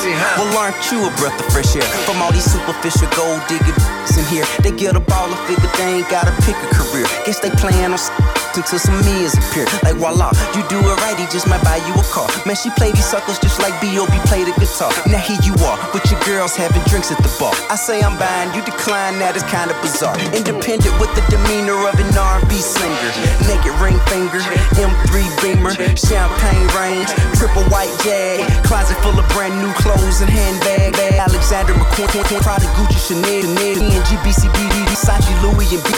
fancy, 0.00 0.16
huh? 0.16 0.44
Well, 0.44 0.58
aren't 0.58 0.80
you 0.90 1.04
a 1.04 1.10
breath 1.16 1.38
of 1.38 1.52
fresh 1.52 1.76
air? 1.76 1.82
From 2.08 2.22
all 2.22 2.32
these 2.32 2.44
superficial 2.44 3.08
gold 3.16 3.40
digging 3.48 3.76
in 4.16 4.24
here, 4.26 4.44
they 4.60 4.72
get 4.72 4.96
a 4.96 5.00
ball 5.00 5.28
and 5.28 5.40
figure 5.46 5.70
they 5.76 6.00
ain't 6.00 6.08
gotta 6.10 6.32
pick 6.42 6.56
a 6.56 6.68
career. 6.72 7.06
Guess 7.24 7.40
they 7.40 7.50
plan 7.50 7.92
on 7.92 8.00
until 8.56 8.78
some 8.78 8.98
meals 9.06 9.38
appear. 9.38 9.64
Like 9.86 9.96
voila, 9.96 10.34
you 10.56 10.66
do 10.66 10.78
it 10.80 10.96
right, 11.06 11.16
he 11.16 11.24
just 11.30 11.46
might 11.46 11.62
buy 11.62 11.78
you 11.86 11.94
a 11.94 12.04
car. 12.10 12.26
Man, 12.44 12.56
she 12.56 12.70
play 12.74 12.90
these 12.90 13.06
suckers 13.06 13.38
just 13.38 13.60
like 13.62 13.76
B.O.B. 13.80 14.10
play 14.26 14.42
the 14.42 14.52
guitar. 14.58 14.90
Now 15.06 15.22
here 15.22 15.38
you 15.46 15.54
are, 15.62 15.78
with 15.94 16.04
your 16.10 16.18
girls 16.26 16.56
having 16.56 16.82
drinks 16.90 17.12
at 17.12 17.22
the 17.22 17.30
bar. 17.38 17.54
I 17.70 17.76
say 17.76 18.02
I'm 18.02 18.18
buying, 18.18 18.50
you 18.54 18.62
decline, 18.64 19.22
that 19.22 19.36
is 19.36 19.46
kinda 19.46 19.76
bizarre. 19.80 20.18
Independent 20.34 20.94
with 20.98 21.12
the 21.14 21.22
demeanor 21.30 21.78
of 21.86 21.94
an 22.02 22.10
R&B 22.10 22.58
singer. 22.58 23.10
Naked 23.46 23.74
ring 23.78 23.98
finger, 24.10 24.42
M3 24.74 25.22
Beamer, 25.38 25.74
champagne 25.94 26.66
range, 26.74 27.10
triple 27.38 27.62
white 27.70 27.94
jag, 28.02 28.42
closet 28.66 28.98
full 29.06 29.14
of 29.14 29.26
brand 29.30 29.54
new 29.62 29.70
clothes 29.78 29.89
and 29.90 30.30
handbag. 30.30 30.94
Alexander 31.18 31.74
McQueen, 31.74 32.42
Prada, 32.42 32.66
Gucci, 32.78 32.98
Chanel, 33.08 33.42
Chanel, 33.42 33.82
ENG, 33.82 34.10
BCBG, 34.22 34.86
Versace, 34.86 35.34
Louis, 35.42 35.66
and 35.74 35.82
B. 35.82 35.90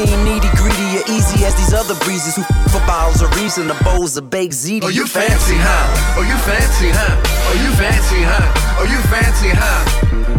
Ain't 0.00 0.24
needy, 0.24 0.48
greedy, 0.56 0.96
or 0.96 1.04
easy 1.12 1.44
as 1.44 1.54
these 1.54 1.74
other 1.74 1.94
breezes 2.04 2.36
who 2.36 2.42
for 2.72 2.80
bottles 2.86 3.20
of 3.20 3.28
reason, 3.36 3.68
the 3.68 3.76
bowls 3.84 4.16
of 4.16 4.30
baked 4.30 4.54
ziti. 4.54 4.82
Oh, 4.82 4.88
you 4.88 5.06
fancy, 5.06 5.56
huh? 5.60 6.16
Oh, 6.16 6.24
you 6.24 6.36
fancy, 6.48 6.88
huh? 6.88 7.20
Oh, 7.20 7.54
you 7.60 7.70
fancy, 7.76 8.20
huh? 8.24 8.80
Oh, 8.80 8.86
you 8.88 9.00
fancy, 9.12 9.52
huh? 9.52 9.84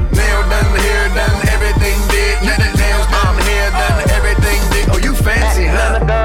Nail 0.09 0.41
done, 0.49 0.73
hair 0.73 1.07
done, 1.13 1.37
everything 1.53 1.97
did. 2.09 2.41
Nails 2.41 3.07
done, 3.13 3.37
hair 3.45 3.69
done, 3.69 4.01
everything 4.17 4.59
did. 4.73 4.89
Oh, 4.89 4.97
you 4.97 5.13
fancy, 5.13 5.65
huh? 5.65 6.24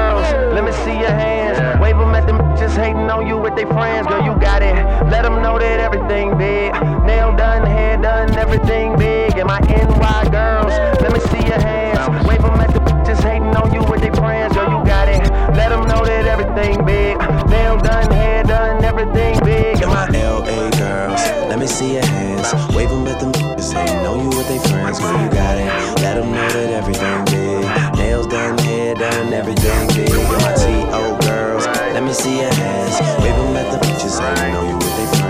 Hating 2.81 3.09
on 3.11 3.27
you 3.27 3.37
with 3.37 3.55
their 3.55 3.67
friends. 3.67 4.07
Girl, 4.07 4.23
you 4.25 4.33
got 4.41 4.63
it. 4.63 4.75
Let 5.13 5.21
them 5.21 5.41
know 5.41 5.59
that 5.59 5.79
everything 5.79 6.37
big. 6.37 6.73
Nail 7.05 7.35
done, 7.35 7.65
hair 7.65 7.97
done, 7.97 8.35
everything 8.37 8.97
big. 8.97 9.37
And 9.37 9.47
my 9.47 9.59
NY 9.59 10.29
girls, 10.31 10.73
let 11.01 11.13
me 11.13 11.19
see 11.19 11.45
your 11.45 11.61
hands. 11.61 12.01
Wave 12.27 12.41
them 12.41 12.59
at 12.59 12.73
them 12.73 13.05
just 13.05 13.21
hating 13.21 13.55
on 13.55 13.71
you 13.71 13.83
with 13.83 14.01
their 14.01 14.13
friends. 14.13 14.55
Girl, 14.55 14.69
you 14.73 14.81
got 14.85 15.07
it. 15.07 15.21
Let 15.55 15.69
them 15.69 15.85
know 15.87 16.03
that 16.03 16.25
everything 16.25 16.83
big. 16.83 17.17
Nail 17.53 17.77
done, 17.77 18.09
hair 18.11 18.43
done, 18.43 18.83
everything 18.83 19.39
big. 19.45 19.81
And 19.81 19.91
my 19.91 20.07
LA 20.09 20.69
girls, 20.81 21.21
let 21.49 21.59
me 21.59 21.67
see 21.67 21.93
your 21.93 22.05
hands. 22.05 22.49
Wave 22.75 22.89
them 22.89 23.05
at 23.07 23.19
them 23.19 23.31
just 23.33 23.73
hating 23.73 24.05
on 24.09 24.19
you 24.23 24.29
with 24.37 24.47
their 24.47 24.63
friends. 24.67 24.99
Girl, 24.99 25.21
you 25.21 25.29
got 25.29 25.57
it. 25.57 25.69
Let 26.01 26.15
them 26.15 26.31
know 26.31 26.49
that 26.49 26.69
everything 26.81 27.25
big. 27.25 27.63
Nails 27.97 28.25
done, 28.27 28.57
hair 28.57 28.95
done, 28.95 29.33
everything 29.33 29.87
big. 29.89 30.09
And 30.09 30.41
my 30.41 30.53
T.O. 30.55 30.80
see 32.13 32.41
your 32.41 32.53
hands. 32.53 32.99
Wave 33.23 33.35
them 33.35 33.55
at 33.55 33.71
them 33.71 33.99
just 33.99 34.21
hating 34.21 34.55
on 34.55 34.67
you 34.67 34.75
with 34.75 34.97
their 34.97 35.20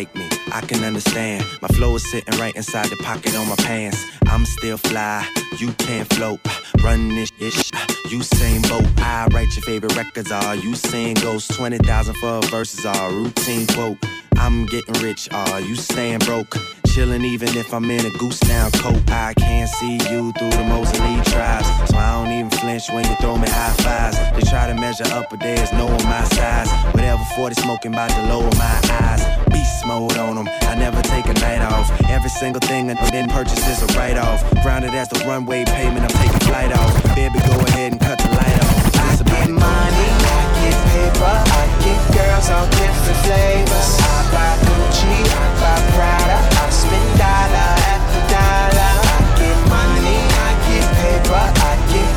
like 0.00 0.14
me. 0.14 0.28
I 0.50 0.62
can 0.62 0.82
understand. 0.82 1.44
My 1.60 1.68
flow 1.68 1.94
is 1.96 2.10
sitting 2.10 2.38
right 2.40 2.56
inside 2.56 2.88
the 2.88 2.96
pocket 2.96 3.34
on 3.36 3.46
my 3.48 3.56
pants. 3.56 4.02
I'm 4.28 4.46
still 4.46 4.78
fly, 4.78 5.28
you 5.58 5.72
can't 5.74 6.08
float. 6.14 6.40
Run 6.82 7.08
this 7.08 7.30
ish, 7.38 7.70
you 8.10 8.22
same 8.22 8.62
boat. 8.62 8.86
I 8.96 9.28
write 9.30 9.52
your 9.56 9.64
favorite 9.70 9.94
records, 9.96 10.32
are 10.32 10.56
you 10.56 10.74
sing 10.74 11.14
ghosts? 11.14 11.54
20,000 11.54 12.14
for 12.14 12.40
verses, 12.48 12.86
are 12.86 13.10
routine 13.10 13.66
quote. 13.66 13.98
I'm 14.36 14.64
getting 14.66 14.94
rich, 15.02 15.28
are 15.32 15.60
you 15.60 15.74
staying 15.74 16.20
broke? 16.20 16.56
Chillin' 16.90 17.24
even 17.24 17.48
if 17.56 17.72
I'm 17.72 17.88
in 17.88 18.04
a 18.04 18.10
goose 18.18 18.42
now 18.48 18.68
coat. 18.70 19.08
I 19.10 19.32
can't 19.34 19.70
see 19.70 19.94
you 20.10 20.32
through 20.32 20.50
the 20.50 20.64
most 20.64 20.96
elite 20.96 21.24
tribes. 21.26 21.68
So 21.88 21.96
I 21.96 22.18
don't 22.18 22.32
even 22.32 22.50
flinch 22.50 22.90
when 22.90 23.06
you 23.08 23.14
throw 23.22 23.38
me 23.38 23.48
high 23.48 23.72
fives. 23.78 24.18
They 24.34 24.42
try 24.50 24.66
to 24.66 24.74
measure 24.74 25.06
up, 25.14 25.30
but 25.30 25.38
there's 25.38 25.72
no 25.72 25.86
on 25.86 26.02
my 26.04 26.24
size. 26.34 26.68
Whatever 26.92 27.22
40 27.36 27.54
smoking 27.62 27.92
about 27.92 28.10
to 28.10 28.22
lower 28.26 28.50
my 28.58 28.80
eyes. 29.06 29.22
Beast 29.52 29.86
mode 29.86 30.18
on 30.18 30.34
them, 30.34 30.48
I 30.62 30.74
never 30.74 31.00
take 31.02 31.26
a 31.26 31.34
night 31.34 31.62
off. 31.62 31.86
Every 32.10 32.30
single 32.30 32.60
thing 32.60 32.90
I 32.90 32.94
then 33.10 33.28
purchase 33.28 33.62
is 33.68 33.82
a 33.82 33.86
write 33.96 34.18
off. 34.18 34.42
Grounded 34.62 34.92
as 34.92 35.08
the 35.08 35.20
runway 35.26 35.64
payment, 35.64 36.02
I'm 36.02 36.14
taking 36.18 36.40
flight 36.40 36.72
off. 36.72 36.92
Baby, 37.14 37.38
go 37.46 37.54
ahead 37.70 37.92
and 37.92 38.00
cut 38.00 38.18
the 38.18 38.30
light 38.34 38.58
off. 38.66 38.86
It's 38.88 39.22
I 39.22 39.24
get 39.30 39.48
money, 39.48 40.06
I 40.26 40.42
get 40.58 40.78
paper, 40.90 41.38
I 41.54 41.64
get 41.86 42.02
girls 42.18 42.50
all 42.50 42.66
different 42.66 43.18
flavors. 43.22 43.90
I 44.02 44.26
buy 44.34 44.52
Gucci, 44.66 45.14
I 45.22 45.46
buy 45.62 45.78
Prada, 45.94 46.49
Dollar 46.90 47.90
dollar. 48.30 48.94
I 49.06 49.22
get 49.38 49.58
money, 49.70 50.20
I 50.46 50.50
paper, 50.98 51.34
I 51.34 51.74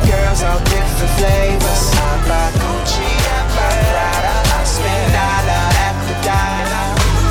girls 0.08 0.42
all 0.42 0.58
different 0.70 1.12
flavors. 1.18 1.84
I 1.94 2.10
buy 2.28 2.48
Gucci, 2.60 3.10
Prada, 3.54 4.34
I 4.50 4.64
spend 4.64 5.06
dollar 5.18 5.64
after 5.88 6.16
dollar. 6.26 6.86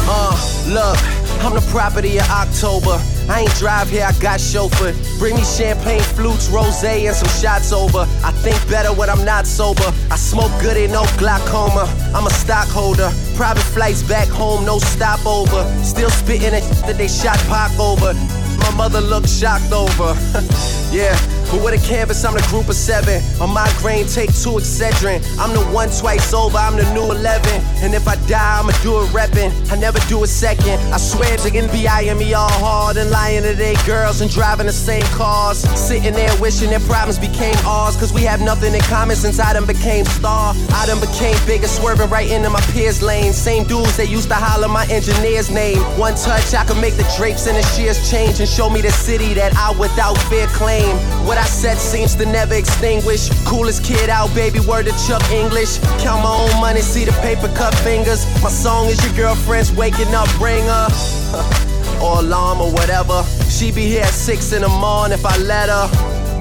Uh, 0.08 0.36
look, 0.78 1.00
I'm 1.44 1.54
the 1.54 1.66
property 1.72 2.18
of 2.20 2.30
October. 2.30 3.13
I 3.30 3.42
ain't 3.42 3.56
drive 3.56 3.90
here, 3.90 4.06
I 4.06 4.12
got 4.20 4.40
chauffeur. 4.40 4.94
Bring 5.18 5.36
me 5.36 5.44
champagne, 5.44 6.02
flutes, 6.02 6.50
rose, 6.50 6.84
and 6.84 7.16
some 7.16 7.30
shots 7.42 7.72
over. 7.72 8.06
I 8.24 8.32
think 8.44 8.58
better 8.70 8.94
when 8.94 9.10
I'm 9.10 9.24
not 9.24 9.48
sober. 9.48 9.92
I 10.12 10.16
smoke 10.16 10.52
good, 10.62 10.78
ain't 10.78 10.92
no 10.92 11.06
glaucoma. 11.18 11.88
I'm 12.14 12.28
a 12.28 12.32
stockholder. 12.32 13.12
Private 13.36 13.64
flights 13.64 14.04
back 14.04 14.28
home, 14.28 14.66
no 14.66 14.80
stopover. 14.80 15.64
Still 15.84 16.10
spitting 16.10 16.52
that 16.52 16.64
that 16.86 16.98
they 16.98 17.08
shot 17.08 17.38
Pac 17.48 17.72
over. 17.80 18.14
My 18.60 18.72
mother 18.76 19.02
looked 19.02 19.30
shocked 19.30 19.72
over. 19.72 20.14
yeah, 20.92 21.16
but 21.54 21.64
with 21.64 21.78
a 21.78 21.88
canvas, 21.88 22.26
I'm 22.26 22.34
the 22.34 22.42
group 22.50 22.68
of 22.68 22.76
seven. 22.76 23.22
A 23.40 23.46
migraine, 23.46 24.08
take 24.08 24.34
two 24.34 24.58
Excedrin. 24.58 25.22
I'm 25.38 25.54
the 25.54 25.62
one 25.70 25.90
twice 25.90 26.34
over, 26.34 26.58
I'm 26.58 26.76
the 26.76 26.86
new 26.94 27.06
11. 27.06 27.46
And 27.86 27.94
if 27.94 28.08
I 28.08 28.16
die, 28.26 28.60
I'ma 28.60 28.74
do 28.82 29.02
it 29.02 29.08
reppin'. 29.14 29.54
I 29.72 29.76
never 29.78 30.00
do 30.10 30.24
a 30.24 30.28
second. 30.28 30.82
I 30.92 30.98
swear 30.98 31.38
to 31.38 31.50
NBI 31.52 32.10
and 32.10 32.18
me 32.18 32.34
all 32.34 32.50
hard 32.50 32.98
and 32.98 33.12
lying 33.12 33.44
to 33.44 33.54
they 33.54 33.76
girls 33.86 34.22
and 34.22 34.32
driving 34.32 34.66
the 34.66 34.74
same 34.74 35.04
cars. 35.14 35.60
Sitting 35.78 36.14
there 36.14 36.34
wishing 36.42 36.72
their 36.72 36.80
problems 36.82 37.20
became 37.20 37.56
ours. 37.68 37.96
Cause 37.98 38.12
we 38.12 38.24
have 38.24 38.42
nothing 38.42 38.74
in 38.74 38.82
common 38.82 39.16
since 39.16 39.40
I 39.40 39.54
done 39.54 39.68
became 39.68 40.06
star. 40.06 40.56
I 40.74 40.88
done 40.88 41.00
became 41.00 41.38
bigger, 41.46 41.68
swerving 41.68 42.10
right 42.10 42.30
into 42.32 42.50
my 42.50 42.62
peers' 42.74 43.04
lane. 43.04 43.32
Same 43.32 43.64
dudes 43.66 43.96
that 43.98 44.10
used 44.10 44.30
to 44.30 44.36
holler 44.36 44.68
my 44.68 44.88
engineer's 44.88 45.52
name. 45.52 45.78
One 46.00 46.16
touch, 46.16 46.56
I 46.56 46.66
could 46.66 46.82
make 46.82 46.96
the 46.96 47.06
drapes 47.16 47.46
and 47.46 47.56
the 47.56 47.62
shears 47.78 48.10
change 48.10 48.40
and 48.40 48.50
show 48.50 48.72
me 48.72 48.82
the 48.82 48.92
city 48.92 49.36
that 49.36 49.54
I 49.56 49.70
without 49.78 50.18
fear 50.30 50.48
claim. 50.48 50.98
What 51.28 51.38
I 51.38 51.43
said 51.46 51.78
seems 51.78 52.16
to 52.16 52.26
never 52.26 52.56
extinguish. 52.56 53.30
Coolest 53.46 53.84
kid 53.84 54.10
out, 54.10 54.34
baby, 54.34 54.60
word 54.60 54.86
to 54.86 54.94
Chuck 55.08 55.24
English. 55.32 55.80
Count 56.00 56.24
my 56.24 56.36
own 56.36 56.62
money, 56.62 56.82
see 56.82 57.06
the 57.06 57.14
paper 57.24 57.48
cut 57.56 57.74
fingers. 57.76 58.26
My 58.42 58.50
song 58.50 58.88
is 58.88 59.04
your 59.06 59.16
girlfriend's 59.16 59.72
waking 59.72 60.14
up 60.14 60.30
ringer. 60.40 60.88
or 62.04 62.20
alarm 62.20 62.62
or 62.62 62.72
whatever. 62.72 63.24
She 63.50 63.72
be 63.72 63.88
here 63.88 64.04
at 64.04 64.14
six 64.14 64.52
in 64.52 64.62
the 64.62 64.70
morning 64.70 65.18
if 65.18 65.26
I 65.26 65.38
let 65.38 65.70
her. 65.70 65.88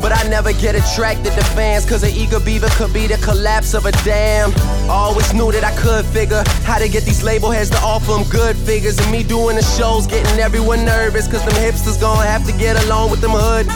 But 0.02 0.10
I 0.10 0.28
never 0.28 0.52
get 0.52 0.74
attracted 0.74 1.32
to 1.34 1.44
fans, 1.54 1.86
cause 1.86 2.02
an 2.02 2.10
eager 2.10 2.40
beaver 2.40 2.66
could 2.70 2.92
be 2.92 3.06
the 3.06 3.18
collapse 3.18 3.72
of 3.72 3.86
a 3.86 3.92
dam. 4.02 4.52
Always 4.90 5.32
knew 5.32 5.52
that 5.52 5.62
I 5.62 5.70
could 5.76 6.04
figure 6.06 6.42
how 6.64 6.78
to 6.78 6.88
get 6.88 7.04
these 7.04 7.22
label 7.22 7.52
heads 7.52 7.70
to 7.70 7.78
offer 7.78 8.12
them 8.12 8.24
good 8.28 8.56
figures. 8.56 8.98
And 8.98 9.12
me 9.12 9.22
doing 9.22 9.54
the 9.54 9.62
shows, 9.62 10.08
getting 10.08 10.40
everyone 10.40 10.84
nervous, 10.84 11.28
cause 11.28 11.44
them 11.44 11.54
hipsters 11.54 12.00
gonna 12.00 12.26
have 12.26 12.44
to 12.46 12.52
get 12.58 12.82
along 12.84 13.12
with 13.12 13.20
them 13.20 13.30
hood. 13.32 13.66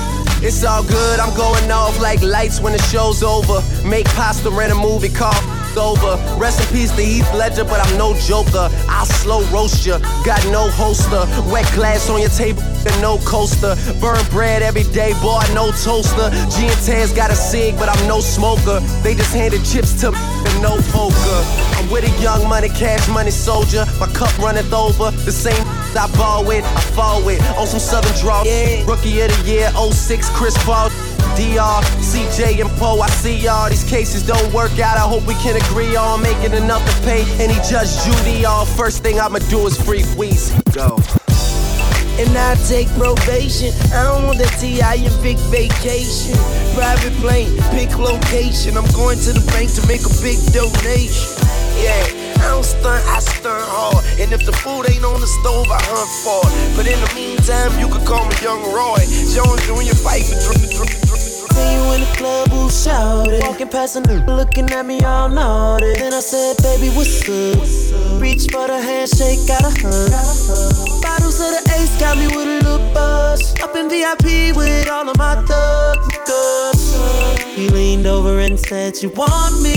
It's 0.42 0.64
all 0.64 0.83
good, 0.85 1.18
I'm 1.18 1.35
going 1.37 1.70
off 1.70 1.99
like 2.01 2.22
lights 2.22 2.61
when 2.61 2.72
the 2.75 2.83
show's 2.83 3.22
over. 3.22 3.62
Make 3.87 4.07
pasta, 4.07 4.51
rent 4.51 4.72
a 4.72 4.75
movie 4.75 5.09
over. 5.77 6.17
Peace 6.73 6.91
to 6.97 7.03
Heath 7.03 7.33
Ledger, 7.35 7.65
but 7.65 7.81
I'm 7.81 7.97
no 7.99 8.15
joker. 8.15 8.69
I'll 8.89 9.07
slow 9.07 9.43
roast 9.53 9.87
ya, 9.87 9.99
got 10.25 10.45
no 10.51 10.69
holster. 10.71 11.25
Wet 11.51 11.71
glass 11.75 12.11
on 12.11 12.21
your 12.21 12.31
table, 12.31 12.62
and 12.62 13.01
no 13.01 13.19
coaster. 13.19 13.77
Burn 14.01 14.19
bread 14.31 14.62
every 14.62 14.85
day, 14.93 15.12
boy, 15.23 15.43
no 15.55 15.71
toaster. 15.73 16.31
G 16.51 16.67
and 16.67 16.81
Tez 16.85 17.12
got 17.12 17.31
a 17.31 17.37
cig, 17.37 17.77
but 17.79 17.89
I'm 17.89 18.07
no 18.09 18.21
smoker. 18.21 18.81
They 19.03 19.15
just 19.15 19.35
handed 19.35 19.65
chips 19.65 20.01
to 20.01 20.12
me 20.12 20.19
and 20.19 20.62
no 20.62 20.77
poker. 20.93 21.41
I'm 21.77 21.91
with 21.91 22.05
a 22.05 22.23
young 22.23 22.49
money, 22.49 22.69
cash 22.69 23.09
money 23.09 23.31
soldier. 23.31 23.85
My 24.01 24.07
cup 24.09 24.37
runneth 24.39 24.73
over. 24.73 25.11
The 25.25 25.33
same 25.33 25.62
I 25.97 26.09
ball 26.17 26.45
with, 26.45 26.65
I 26.65 26.81
fall 26.93 27.25
with. 27.25 27.41
On 27.59 27.67
some 27.67 27.81
southern 27.81 28.12
draw. 28.21 28.43
yeah. 28.45 28.85
Rookie 28.87 29.21
of 29.21 29.31
the 29.31 29.51
year, 29.51 29.71
06, 29.71 30.29
Chris 30.31 30.57
Paul. 30.65 30.91
DR, 31.37 31.83
CJ, 32.00 32.61
and 32.61 32.70
Poe, 32.79 33.00
I 33.00 33.09
see 33.11 33.37
y'all. 33.37 33.68
These 33.68 33.85
cases 33.85 34.26
don't 34.26 34.52
work 34.52 34.79
out. 34.79 34.96
I 34.96 35.07
hope 35.09 35.26
we 35.26 35.35
can 35.35 35.57
agree 35.57 35.94
on 35.96 36.22
making 36.22 36.55
enough 36.55 36.85
to 36.85 37.02
pay 37.02 37.24
any 37.42 37.55
judge 37.68 37.92
Judy. 38.05 38.44
All 38.44 38.64
first 38.64 39.02
thing 39.02 39.20
I'ma 39.20 39.38
do 39.50 39.66
is 39.66 39.76
free 39.81 40.02
Weezy. 40.16 40.57
Go. 40.72 40.96
and 42.18 42.33
I 42.37 42.55
take 42.68 42.88
probation. 42.96 43.72
I 43.92 44.05
don't 44.05 44.24
want 44.24 44.38
that 44.38 44.52
TI 44.57 44.81
and 44.81 45.16
big 45.22 45.37
vacation. 45.52 46.37
Private 46.72 47.12
plane, 47.20 47.52
pick 47.76 47.92
location. 47.98 48.76
I'm 48.76 48.88
going 48.92 49.18
to 49.29 49.33
the 49.37 49.44
bank 49.52 49.72
to 49.76 49.83
make 49.87 50.05
a 50.05 50.14
big 50.24 50.40
donation. 50.57 51.29
Yeah, 51.76 52.40
I 52.40 52.57
don't 52.57 52.64
stunt, 52.64 53.05
I 53.05 53.20
stunt 53.20 53.64
hard. 53.68 54.00
And 54.16 54.33
if 54.33 54.46
the 54.46 54.52
food 54.52 54.88
ain't 54.88 55.05
on 55.05 55.20
the 55.20 55.29
stove, 55.29 55.68
I 55.68 55.81
hunt 55.85 56.09
for 56.24 56.40
it. 56.48 56.76
But 56.76 56.87
in 56.88 56.96
the 57.05 57.12
meantime, 57.12 57.76
you 57.79 57.88
can 57.88 58.05
call 58.07 58.24
me 58.24 58.37
Young 58.40 58.64
Roy. 58.72 59.05
Jones 59.29 59.61
Jr. 59.68 59.96
fight 60.00 60.24
for 60.24 60.40
drink, 60.40 60.72
drink. 60.72 61.06
See 61.57 61.73
you 61.73 61.85
in 61.95 62.01
the 62.05 62.12
club, 62.19 62.49
who 62.51 62.69
shouted? 62.71 63.42
Walking 63.42 63.69
past 63.69 63.97
a 63.97 64.01
nigga 64.01 64.37
looking 64.37 64.69
at 64.71 64.85
me 64.85 65.01
all 65.01 65.31
naughty. 65.31 65.95
Then 65.95 66.12
I 66.12 66.21
said, 66.21 66.59
baby, 66.62 66.88
what's 66.95 67.23
up? 67.25 68.21
Reach 68.21 68.45
for 68.53 68.66
the 68.66 68.79
handshake, 68.79 69.40
got 69.49 69.64
a 69.64 69.73
hug. 69.73 71.03
Bottles 71.03 71.40
of 71.40 71.51
the 71.57 71.62
ace 71.81 71.99
got 71.99 72.19
me 72.19 72.27
with 72.27 72.47
a 72.47 72.61
little 72.61 72.92
buzz. 72.92 73.40
Up 73.62 73.75
in 73.75 73.88
VIP 73.88 74.55
with 74.55 74.88
all 74.90 75.09
of 75.09 75.16
my 75.16 75.35
thugs. 75.49 76.16
He 77.57 77.71
leaned 77.71 78.07
over 78.07 78.38
and 78.40 78.61
said, 78.61 79.03
You 79.03 79.09
want 79.09 79.62
me? 79.62 79.77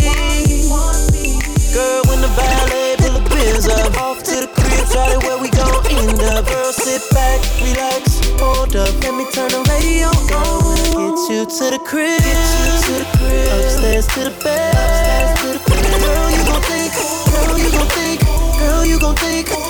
Girl, 1.73 2.03
when 2.09 2.19
the 2.19 2.27
ballet 2.35 2.95
pull 2.99 3.13
the 3.15 3.23
pins 3.29 3.67
up, 3.69 3.95
off 4.01 4.21
to 4.23 4.35
the 4.41 4.49
crib, 4.51 4.85
try 4.91 5.15
where 5.23 5.39
we 5.39 5.49
gon' 5.49 5.85
end 5.95 6.19
up. 6.35 6.45
Girl, 6.45 6.73
sit 6.73 7.01
back, 7.11 7.39
relax, 7.63 8.18
hold 8.39 8.75
up, 8.75 8.93
let 9.03 9.13
me 9.13 9.25
turn 9.31 9.49
the 9.49 9.61
radio 9.69 10.07
on. 10.35 10.79
Get 10.95 11.19
you 11.29 11.45
to 11.45 11.65
the 11.75 11.79
crib, 11.85 12.19
get 12.19 12.39
you 12.55 12.71
to 12.85 12.93
the 13.03 13.07
crib, 13.17 13.47
upstairs 13.59 14.07
to 14.07 14.19
the 14.23 14.33
bed, 14.43 14.73
upstairs 14.75 15.31
to 15.41 15.47
the 15.55 15.61
bed. 15.67 15.99
Girl, 16.01 16.31
you 16.31 16.43
gon' 16.47 16.63
think, 16.63 16.93
girl, 17.31 17.57
you 17.59 17.69
gon' 17.71 17.87
think, 17.87 18.19
girl, 18.59 18.85
you 18.85 18.99
gon' 18.99 19.15
think, 19.15 19.68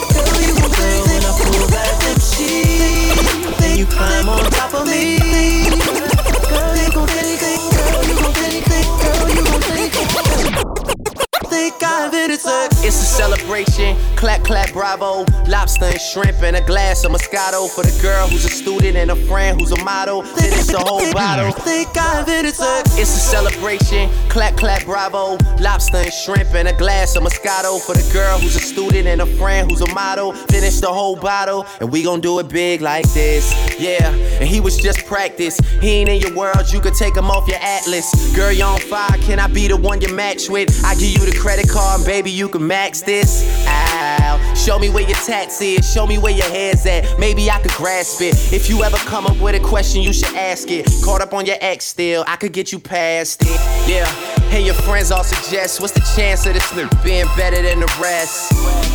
bravo. 14.71 15.25
Lobster 15.47 15.85
and 15.85 16.01
shrimp 16.01 16.41
and 16.41 16.55
a 16.55 16.61
glass 16.61 17.03
of 17.03 17.11
Moscato 17.11 17.69
for 17.69 17.83
the 17.83 17.99
girl 18.01 18.27
who's 18.27 18.45
a 18.45 18.49
student 18.49 18.95
and 18.97 19.11
a 19.11 19.15
friend 19.15 19.59
who's 19.59 19.71
a 19.71 19.83
model. 19.83 20.23
Finish 20.23 20.67
the 20.67 20.79
whole 20.79 21.11
bottle. 21.13 21.51
Think 21.51 21.89
hit 22.27 22.45
it. 22.45 22.55
It's 22.59 23.15
a 23.15 23.19
celebration. 23.19 24.09
Clap, 24.29 24.57
clap, 24.57 24.85
bravo. 24.85 25.37
Lobster 25.59 25.97
and 25.97 26.13
shrimp 26.13 26.53
and 26.53 26.67
a 26.67 26.73
glass 26.77 27.15
of 27.15 27.23
Moscato 27.23 27.79
for 27.81 27.95
the 27.95 28.09
girl 28.13 28.39
who's 28.39 28.55
a 28.55 28.59
student 28.59 29.07
and 29.07 29.21
a 29.21 29.25
friend 29.37 29.69
who's 29.69 29.81
a 29.81 29.93
model. 29.93 30.33
Finish 30.33 30.79
the 30.79 30.87
whole 30.87 31.15
bottle, 31.15 31.65
and 31.79 31.91
we 31.91 32.03
gon' 32.03 32.21
do 32.21 32.39
it 32.39 32.49
big 32.49 32.81
like 32.81 33.07
this. 33.13 33.53
Yeah, 33.79 34.11
and 34.11 34.47
he 34.47 34.59
was 34.59 34.75
just 34.75 35.05
practice. 35.05 35.57
He 35.79 35.89
ain't 35.89 36.09
in 36.09 36.19
your 36.19 36.35
world, 36.35 36.71
you 36.71 36.81
could 36.81 36.95
take 36.95 37.15
him 37.15 37.31
off 37.31 37.47
your 37.47 37.59
atlas. 37.61 38.35
Girl, 38.35 38.51
you 38.51 38.63
on 38.63 38.79
fire, 38.79 39.17
can 39.19 39.39
I 39.39 39.47
be 39.47 39.69
the 39.69 39.77
one 39.77 40.01
you 40.01 40.13
match 40.13 40.49
with? 40.49 40.83
I 40.83 40.95
give 40.95 41.17
you 41.17 41.25
the 41.25 41.37
credit 41.39 41.69
card, 41.69 42.01
and 42.01 42.05
baby, 42.05 42.29
you 42.29 42.49
can 42.49 42.67
max 42.67 43.01
this. 43.01 43.43
Ow. 43.67 44.53
Show 44.55 44.77
me 44.79 44.89
where 44.89 45.07
your 45.07 45.17
tats 45.17 45.61
is, 45.61 45.89
show 45.91 46.05
me 46.05 46.17
where 46.17 46.33
your 46.33 46.49
head's 46.49 46.85
at. 46.85 47.17
Maybe 47.17 47.49
I 47.49 47.59
could 47.59 47.71
grasp 47.71 48.21
it. 48.21 48.35
If 48.53 48.69
you 48.69 48.83
ever 48.83 48.97
come 48.97 49.25
up 49.25 49.39
with 49.39 49.55
a 49.55 49.59
question, 49.65 50.01
you 50.01 50.11
should 50.11 50.35
ask 50.35 50.69
it. 50.69 50.85
Caught 51.03 51.21
up 51.21 51.33
on 51.33 51.45
your 51.45 51.57
ex 51.61 51.85
still, 51.85 52.25
I 52.27 52.35
could 52.35 52.51
get 52.51 52.73
you 52.73 52.79
past 52.79 53.43
it. 53.43 53.47
Yeah, 53.87 54.11
and 54.51 54.65
your 54.65 54.75
friends 54.75 55.11
all 55.11 55.23
suggest, 55.23 55.79
what's 55.79 55.93
the 55.93 56.05
chance 56.17 56.45
of 56.45 56.53
this 56.53 56.67
nigga 56.73 57.03
being 57.03 57.25
better 57.37 57.61
than 57.61 57.79
the 57.79 57.97
rest? 58.01 58.51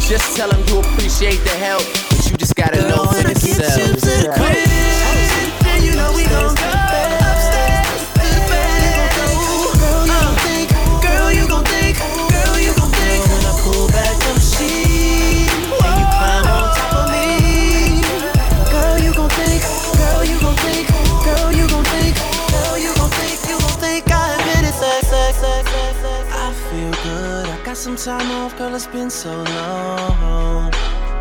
Just 0.08 0.36
tell 0.36 0.50
them 0.50 0.62
you 0.68 0.80
appreciate 0.80 1.38
the 1.38 1.50
help, 1.50 1.82
but 2.10 2.30
you 2.30 2.36
just 2.36 2.54
gotta 2.54 2.82
know 2.82 3.06
for 3.06 3.26
yourself. 3.26 4.73
Some 27.96 28.18
time 28.18 28.30
off, 28.32 28.56
girl. 28.56 28.74
It's 28.74 28.86
been 28.86 29.10
so 29.10 29.42
long. 29.42 30.70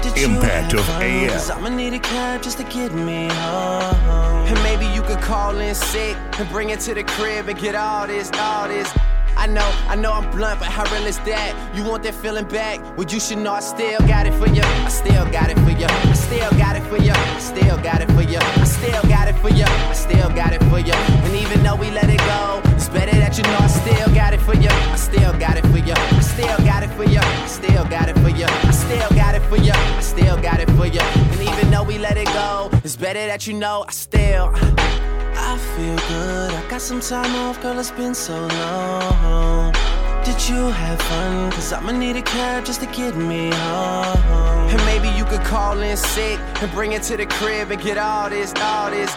Did 0.01 0.17
Impact 0.17 0.71
have 0.71 0.79
of 0.79 0.85
fun? 0.85 1.01
AM. 1.01 1.51
I'ma 1.51 1.69
need 1.69 1.93
a 1.93 1.99
cab 1.99 2.41
just 2.41 2.57
to 2.57 2.63
get 2.63 2.93
me 2.93 3.27
home. 3.27 4.47
And 4.47 4.61
maybe 4.63 4.85
you 4.93 5.01
could 5.01 5.21
call 5.21 5.57
in 5.59 5.75
sick 5.75 6.17
and 6.39 6.49
bring 6.49 6.69
it 6.69 6.79
to 6.81 6.93
the 6.93 7.03
crib 7.03 7.47
and 7.47 7.59
get 7.59 7.75
all 7.75 8.07
this, 8.07 8.31
all 8.33 8.67
this. 8.67 8.91
I 9.35 9.47
know, 9.47 9.69
I 9.87 9.95
know 9.95 10.13
I'm 10.13 10.29
blunt, 10.31 10.59
but 10.59 10.69
how 10.69 10.83
real 10.93 11.05
is 11.05 11.19
that? 11.19 11.75
You 11.75 11.83
want 11.83 12.03
that 12.03 12.15
feeling 12.15 12.45
back? 12.45 12.79
Well, 12.97 13.07
you 13.07 13.19
should 13.19 13.39
know 13.39 13.53
I 13.53 13.59
still 13.59 13.99
got 14.01 14.25
it 14.25 14.33
for 14.33 14.47
you. 14.47 14.61
I 14.63 14.89
still 14.89 15.25
got 15.31 15.49
it 15.49 15.57
for 15.59 15.71
you. 15.71 15.85
I 15.85 16.13
still 16.13 16.51
got 16.51 16.75
it 16.75 16.83
for 16.83 16.97
you. 16.97 17.11
I 17.11 17.39
still 17.39 17.77
got 17.81 18.01
it 18.01 18.09
for 18.11 18.21
you. 18.21 18.39
I 18.39 18.63
still 18.63 19.01
got 19.03 19.27
it 19.27 19.35
for 19.39 19.49
you. 19.49 19.65
I 19.65 19.93
still 19.93 20.29
got 20.29 20.53
it 20.53 20.63
for 20.69 20.79
you. 20.79 20.93
And 20.93 21.35
even 21.35 21.63
though 21.63 21.75
we 21.75 21.91
let 21.91 22.09
it 22.09 22.19
go, 22.19 22.61
it's 22.75 22.89
better 22.89 23.11
that 23.17 23.37
you 23.37 23.43
know 23.43 23.57
I 23.59 23.67
still 23.67 24.13
got 24.13 24.33
it 24.33 24.41
for 24.41 24.55
you. 24.55 24.69
I 24.69 24.95
still 24.95 25.33
got 25.39 25.57
it 25.57 25.65
for 25.67 25.79
you. 25.79 25.93
I 25.93 26.19
still 26.21 26.57
got 26.59 26.83
it 26.83 26.89
for 26.95 27.03
you. 27.03 27.19
I 27.19 27.47
still 27.47 27.85
got 27.85 28.09
it 28.09 28.17
for 28.19 28.29
you. 28.29 28.45
I 28.45 28.71
still 28.71 29.09
got 29.09 29.35
it 29.35 29.41
for 29.49 29.57
you. 29.57 29.73
I 29.73 30.01
still 30.01 30.37
got 30.41 30.59
it 30.59 30.69
for 30.71 30.85
you. 30.85 31.01
And 31.01 31.41
even 31.41 31.71
though 31.71 31.83
we 31.83 31.97
let 31.97 32.17
it 32.17 32.27
go, 32.27 32.69
it's 32.83 32.95
better 32.95 33.25
that 33.27 33.47
you 33.47 33.53
know 33.53 33.85
I 33.87 33.91
still. 33.91 35.12
I 35.35 35.57
feel 35.75 35.95
good. 35.95 36.51
I 36.51 36.69
got 36.69 36.81
some 36.81 36.99
time 36.99 37.35
off, 37.35 37.61
girl. 37.61 37.79
It's 37.79 37.91
been 37.91 38.15
so 38.15 38.47
long. 38.47 39.73
Did 40.23 40.49
you 40.49 40.69
have 40.69 41.01
fun? 41.01 41.51
Cause 41.51 41.73
I'ma 41.73 41.91
need 41.91 42.15
a 42.15 42.21
cab 42.21 42.65
just 42.65 42.79
to 42.81 42.87
get 42.87 43.15
me 43.15 43.49
home. 43.51 44.69
And 44.69 44.85
maybe 44.85 45.09
you 45.17 45.25
could 45.25 45.41
call 45.41 45.81
in 45.81 45.97
sick 45.97 46.39
and 46.61 46.71
bring 46.71 46.93
it 46.93 47.03
to 47.03 47.17
the 47.17 47.25
crib 47.25 47.71
and 47.71 47.81
get 47.81 47.97
all 47.97 48.29
this, 48.29 48.53
all 48.61 48.89
this. 48.89 49.13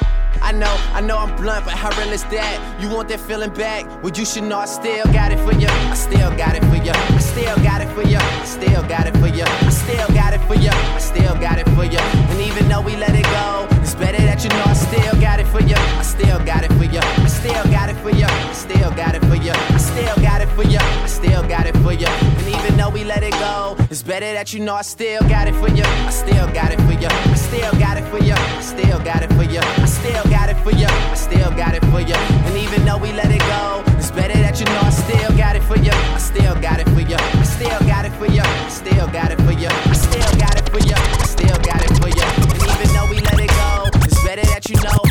I 0.47 0.53
know, 0.53 0.77
I 0.95 1.01
know 1.01 1.19
I'm 1.19 1.35
blunt, 1.35 1.65
but 1.65 1.75
how 1.75 1.91
real 1.99 2.13
is 2.13 2.23
that? 2.31 2.81
You 2.81 2.89
want 2.89 3.09
that 3.09 3.19
feeling 3.19 3.51
back? 3.51 3.85
Well, 4.01 4.13
you 4.15 4.25
should 4.25 4.45
know 4.45 4.59
I 4.59 4.67
still 4.67 5.05
got 5.07 5.33
it 5.33 5.41
for 5.41 5.53
you. 5.53 5.67
I 5.67 5.95
still 5.95 6.31
got 6.37 6.55
it 6.55 6.63
for 6.71 6.77
you. 6.77 6.93
I 6.95 7.19
still 7.19 7.57
got 7.67 7.81
it 7.83 7.89
for 7.97 8.03
you. 8.07 8.19
I 8.19 8.45
still 8.45 8.83
got 8.87 9.09
it 9.09 9.17
for 9.19 9.27
you. 9.27 9.43
I 9.43 9.71
still 9.71 10.07
got 10.15 10.35
it 10.35 10.41
for 10.47 10.55
you. 10.55 10.71
I 10.71 10.99
still 11.01 11.35
got 11.35 11.59
it 11.59 11.69
for 11.71 11.83
you. 11.83 11.99
And 11.99 12.41
even 12.41 12.69
though 12.69 12.81
we 12.81 12.95
let 12.95 13.17
it 13.19 13.25
go, 13.25 13.67
it's 13.83 13.97
better 13.97 14.23
that 14.23 14.45
you 14.45 14.51
know 14.51 14.63
I 14.71 14.75
still 14.75 15.21
got 15.21 15.41
it 15.41 15.49
for 15.49 15.63
you. 15.63 15.75
I 15.75 16.03
still 16.03 16.39
got 16.47 16.63
it 16.63 16.73
for 16.79 16.85
you. 16.85 17.01
I 17.03 17.27
still 17.27 17.65
got 17.65 17.89
it 17.89 17.97
for 17.97 18.11
you. 18.11 18.27
I 18.31 18.53
still 18.53 18.93
got 18.95 19.17
it 19.17 19.25
for 19.27 19.35
you. 19.35 19.51
I 19.51 19.79
still 19.79 20.15
got 20.23 20.43
it 20.43 20.49
for 20.55 20.63
you. 20.63 20.79
I 20.79 21.07
still 21.09 21.43
got 21.43 21.67
it 21.67 21.77
for 21.79 21.93
you. 21.93 22.07
And 22.07 22.47
even 22.55 22.77
though 22.77 22.91
we 22.91 23.03
let 23.03 23.25
it 23.25 23.33
go, 23.33 23.66
it's 23.97 24.03
better 24.03 24.31
that 24.35 24.53
you 24.53 24.61
know 24.61 24.75
I 24.75 24.83
still 24.83 25.23
got 25.23 25.49
it 25.49 25.55
for 25.55 25.71
you. 25.71 25.83
I 25.83 26.11
still 26.11 26.47
got 26.53 26.71
it 26.71 26.79
for 26.85 26.93
you. 26.93 27.09
I 27.09 27.35
still 27.35 27.73
got 27.81 27.97
it 27.97 28.05
for 28.13 28.19
you. 28.21 28.35
I 28.37 28.61
still 28.61 29.01
got 29.01 29.23
it 29.23 29.33
for 29.33 29.43
you. 29.43 29.59
I 29.59 29.87
still 29.87 30.25
got 30.29 30.51
it 30.51 30.59
for 30.61 30.71
you. 30.71 30.85
I 30.85 31.15
still 31.15 31.51
got 31.57 31.75
it 31.75 31.83
for 31.87 32.03
you. 32.05 32.15
And 32.45 32.59
even 32.59 32.85
though 32.85 32.99
we 32.99 33.11
let 33.13 33.33
it 33.33 33.41
go, 33.49 33.83
it's 33.97 34.11
better 34.11 34.37
that 34.37 34.61
you 34.61 34.67
know 34.67 34.83
I 34.85 34.91
still 34.91 35.33
got 35.39 35.57
it 35.57 35.63
for 35.63 35.79
you. 35.79 35.93
I 36.13 36.19
still 36.19 36.55
got 36.61 36.79
it 36.79 36.89
for 36.93 37.01
you. 37.01 37.17
I 37.17 37.45
still 37.49 37.81
got 37.89 38.05
it 38.05 38.13
for 38.21 38.27
you. 38.29 38.45
I 38.45 38.69
still 38.69 39.09
got 39.17 39.33
it 39.33 39.41
for 39.49 39.53
you. 39.57 39.71
I 39.73 39.95
still 39.97 40.33
got 40.37 40.61
it 40.61 40.69
for 40.69 40.81
you. 40.85 40.93
I 40.93 41.25
still 41.25 41.59
got 41.65 41.81
it 41.81 41.97
for 41.97 42.11
you. 42.13 42.27
And 42.53 42.69
even 42.69 42.89
though 42.93 43.09
we 43.09 43.17
let 43.25 43.41
it 43.41 43.49
go, 43.49 43.89
it's 44.05 44.21
better 44.23 44.45
that 44.45 44.69
you 44.69 44.77
know 44.85 45.06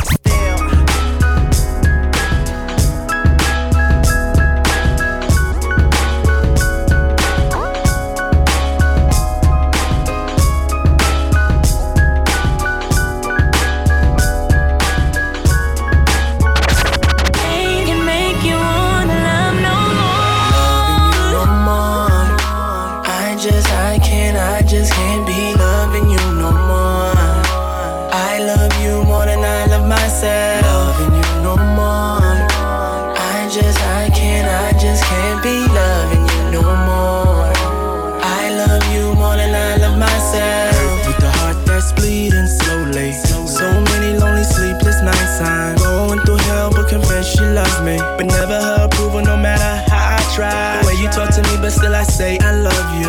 to 51.36 51.42
me, 51.42 51.56
but 51.60 51.70
still 51.70 51.94
I 51.94 52.02
say 52.02 52.38
I 52.38 52.52
love 52.52 52.88
you. 52.98 53.08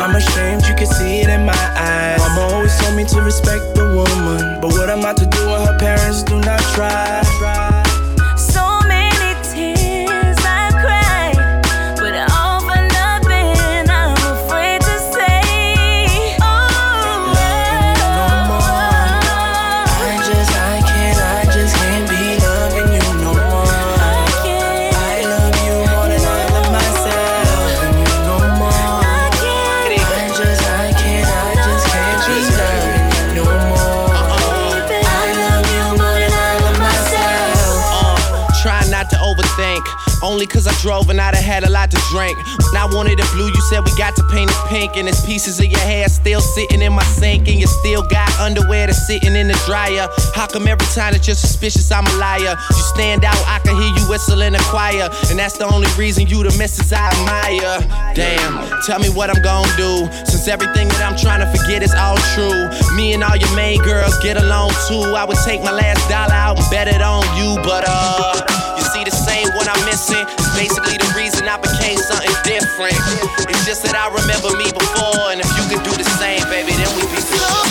I'm 0.00 0.14
ashamed, 0.14 0.66
you 0.68 0.74
can 0.74 0.86
see 0.86 1.20
it 1.20 1.28
in 1.28 1.44
my 1.44 1.52
eyes. 1.74 2.18
Mama 2.20 2.54
always 2.54 2.76
told 2.78 2.96
me 2.96 3.04
to 3.04 3.20
respect 3.20 3.74
the 3.74 3.84
woman. 3.84 4.60
But 4.60 4.70
what 4.72 4.88
am 4.88 5.04
I 5.04 5.12
to 5.14 5.26
do 5.26 5.46
when 5.46 5.66
her 5.66 5.78
parents 5.78 6.22
do 6.22 6.38
not 6.40 6.60
try? 6.74 7.55
Only 40.46 40.62
cause 40.62 40.66
I 40.68 40.80
drove 40.80 41.10
and 41.10 41.20
I'd 41.20 41.34
have 41.34 41.44
had 41.44 41.64
a 41.64 41.70
lot 41.70 41.90
to 41.90 41.98
drink. 42.10 42.36
When 42.38 42.76
I 42.76 42.86
wanted 42.86 43.18
it 43.18 43.26
blue, 43.32 43.48
you 43.48 43.60
said 43.68 43.80
we 43.84 43.90
got 43.98 44.14
to 44.16 44.22
paint 44.30 44.50
it 44.50 44.56
pink. 44.68 44.96
And 44.96 45.08
there's 45.08 45.24
pieces 45.24 45.58
of 45.58 45.66
your 45.66 45.80
hair 45.80 46.08
still 46.08 46.40
sitting 46.40 46.82
in 46.82 46.92
my 46.92 47.02
sink. 47.02 47.48
And 47.48 47.58
you 47.58 47.66
still 47.66 48.02
got 48.06 48.30
underwear 48.38 48.86
that's 48.86 49.06
sitting 49.06 49.34
in 49.34 49.48
the 49.48 49.58
dryer. 49.66 50.08
How 50.34 50.46
come 50.46 50.68
every 50.68 50.86
time 50.94 51.14
that 51.14 51.26
you're 51.26 51.34
suspicious, 51.34 51.90
I'm 51.90 52.06
a 52.06 52.14
liar? 52.18 52.54
You 52.70 52.82
stand 52.94 53.24
out, 53.24 53.38
I 53.46 53.58
can 53.64 53.74
hear 53.80 53.90
you 53.90 54.08
whistle 54.08 54.42
in 54.42 54.52
the 54.52 54.62
choir. 54.70 55.08
And 55.30 55.38
that's 55.38 55.58
the 55.58 55.66
only 55.66 55.88
reason 55.98 56.26
you 56.26 56.42
the 56.42 56.54
missus 56.58 56.92
I 56.92 57.10
admire. 57.10 58.14
Damn, 58.14 58.82
tell 58.82 59.00
me 59.00 59.08
what 59.10 59.30
I'm 59.30 59.42
gonna 59.42 59.66
do. 59.76 60.06
Since 60.26 60.48
everything 60.48 60.88
that 60.88 61.02
I'm 61.02 61.16
trying 61.16 61.40
to 61.40 61.50
forget 61.58 61.82
is 61.82 61.94
all 61.94 62.18
true. 62.34 62.70
Me 62.94 63.14
and 63.14 63.24
all 63.24 63.36
your 63.36 63.54
main 63.56 63.82
girls 63.82 64.16
get 64.22 64.36
along 64.36 64.70
too. 64.86 65.16
I 65.16 65.24
would 65.24 65.38
take 65.44 65.62
my 65.62 65.72
last 65.72 66.08
dollar 66.08 66.34
out 66.34 66.58
and 66.58 66.70
bet 66.70 66.86
it 66.86 67.02
on 67.02 67.24
you. 67.34 67.56
But 67.64 67.84
uh, 67.88 68.45
the 69.06 69.14
same 69.14 69.46
one 69.54 69.68
I'm 69.68 69.84
missing. 69.86 70.26
It's 70.34 70.50
basically 70.58 70.98
the 70.98 71.12
reason 71.14 71.46
I 71.46 71.58
became 71.62 71.96
something 71.96 72.34
different. 72.42 72.98
It's 73.46 73.64
just 73.64 73.86
that 73.86 73.94
I 73.94 74.10
remember 74.10 74.50
me 74.58 74.66
before. 74.74 75.30
And 75.30 75.38
if 75.38 75.46
you 75.54 75.64
could 75.70 75.84
do 75.86 75.94
the 75.94 76.08
same, 76.18 76.42
baby, 76.50 76.74
then 76.74 76.90
we'd 76.98 77.06
be 77.14 77.22
sure. 77.22 77.62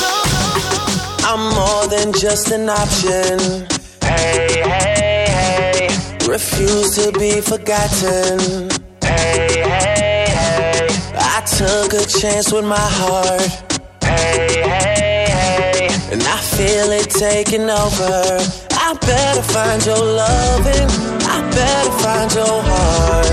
I'm 1.27 1.51
more 1.51 1.91
than 1.91 2.15
just 2.15 2.51
an 2.55 2.71
option. 2.71 3.67
Hey, 3.99 4.63
hey, 4.63 5.27
hey. 5.27 5.89
Refuse 6.23 6.95
to 7.03 7.11
be 7.19 7.41
forgotten. 7.41 8.71
Hey, 9.03 9.59
hey, 9.59 10.31
hey. 10.31 10.87
I 11.19 11.43
took 11.43 11.91
a 11.99 12.05
chance 12.07 12.53
with 12.53 12.63
my 12.63 12.79
heart. 12.79 13.51
Hey, 13.99 14.63
hey, 14.63 15.27
hey. 15.27 15.89
And 16.15 16.23
I 16.23 16.39
feel 16.39 16.95
it 16.95 17.09
taking 17.11 17.67
over. 17.67 18.39
I 18.71 18.93
better 19.03 19.43
find 19.43 19.85
your 19.85 19.99
loving. 19.99 21.14
Better 21.55 21.91
find 22.03 22.29
your 22.35 22.57
heart. 22.69 23.27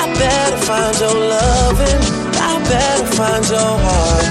I 0.00 0.02
better 0.18 0.58
find 0.68 0.94
your 1.00 1.14
loving. 1.14 2.00
I 2.48 2.52
better 2.68 3.06
find 3.16 3.44
your 3.48 3.72
heart. 3.84 4.26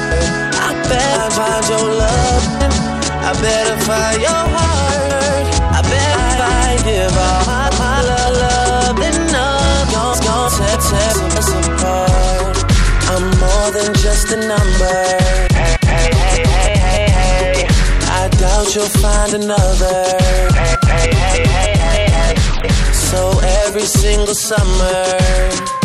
I 0.66 0.70
better 0.90 1.30
find 1.38 1.64
your 1.72 1.88
loving. 2.02 2.74
I 3.30 3.32
better 3.46 3.78
find 3.86 4.22
your 4.22 4.44
heart. 4.56 5.48
I 5.78 5.82
better 5.82 6.28
find 6.40 6.80
give 6.84 7.18
all 7.28 7.46
my, 7.46 7.70
my 7.78 8.02
love, 8.10 8.38
love 8.42 9.00
love. 9.00 10.20
Gonna 10.26 10.50
tear, 10.58 10.78
tear 10.90 11.14
us 11.38 11.50
apart. 11.68 12.58
I'm 13.12 13.26
more 13.42 13.70
than 13.78 13.94
just 13.96 14.32
a 14.32 14.38
number. 14.38 14.98
Hey, 15.54 15.78
hey, 15.86 16.10
hey, 16.26 16.46
hey, 16.56 16.78
hey, 16.88 17.10
hey. 17.10 17.68
I 18.20 18.30
doubt 18.40 18.74
you'll 18.74 18.86
find 18.86 19.34
another. 19.34 20.77
So 23.12 23.40
every 23.64 23.88
single 23.88 24.36
summer, 24.36 25.04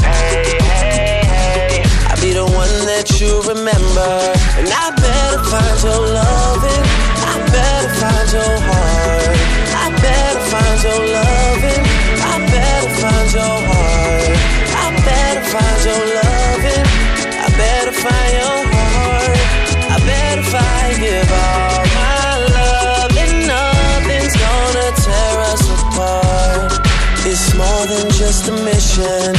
Hey, 0.03 0.59
hey, 0.59 1.23
hey. 1.23 1.83
I'll 2.11 2.20
be 2.20 2.33
the 2.35 2.45
one 2.45 2.75
that 2.91 3.07
you 3.20 3.33
remember. 3.53 4.11
And 4.59 4.66
I 4.66 4.87
better 4.91 5.43
find 5.53 5.79
your 5.87 6.03
loving. 6.18 6.85
I 7.31 7.35
better 7.55 7.93
find 8.03 8.29
your 8.37 8.55
heart. 8.68 9.39
I 9.85 9.87
better 10.03 10.43
find 10.53 10.79
your 10.83 11.03
loving. 11.16 11.83
I 12.27 12.35
better 12.55 12.91
find 13.01 13.29
your 13.39 13.57
heart. 13.70 14.37
I 14.83 14.87
better 15.07 15.45
find 15.55 15.81
your 15.87 16.03
loving. 16.18 16.85
I 17.39 17.47
better 17.62 17.95
find 18.05 18.31
your 18.41 18.59
heart. 18.75 19.39
I 19.95 19.97
better 20.11 20.43
find 20.55 20.93
give 21.01 21.33
all 21.33 21.91
just 28.95 29.32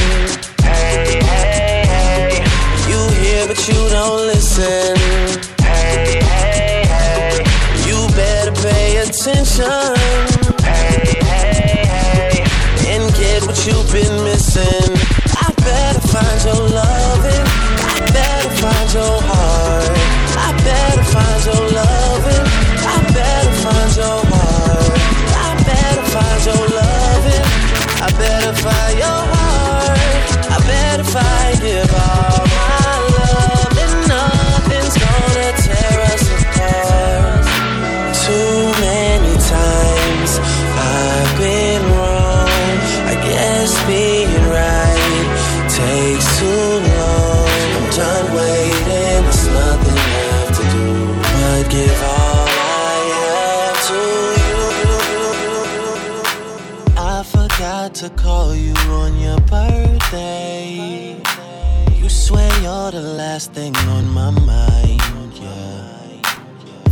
last 63.43 63.53
thing 63.53 63.75
on 63.89 64.07
my 64.09 64.29
mind, 64.29 65.33
yeah. 65.33 66.21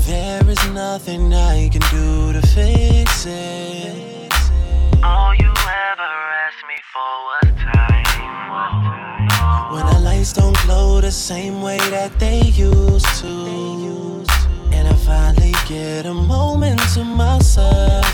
There 0.06 0.50
is 0.50 0.64
nothing 0.72 1.34
I 1.34 1.70
can 1.70 1.82
do 1.90 2.34
to 2.34 2.42
fix 2.48 3.26
it. 3.26 4.34
All 5.02 5.34
you 5.34 5.52
ever 5.92 6.12
asked 6.46 6.66
me 6.72 6.78
for 6.94 7.14
was 7.30 7.48
time. 7.74 8.52
When 9.74 9.86
the 9.94 10.00
lights 10.00 10.34
don't 10.34 10.58
glow 10.66 11.00
the 11.00 11.12
same 11.12 11.62
way 11.62 11.80
that 11.90 12.20
they 12.20 12.42
used 12.42 13.12
to. 13.22 14.26
And 14.74 14.88
I 14.90 14.96
finally 15.08 15.56
get 15.68 16.06
a 16.06 16.14
moment 16.14 16.82
to 16.96 17.04
myself. 17.06 18.06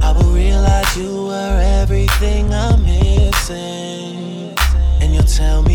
I 0.00 0.12
will 0.16 0.32
realize 0.34 0.96
you 0.96 1.26
were 1.26 1.60
everything 1.80 2.52
I'm 2.52 2.82
missing. 2.84 4.56
And 5.00 5.14
you'll 5.14 5.32
tell 5.42 5.62
me 5.62 5.71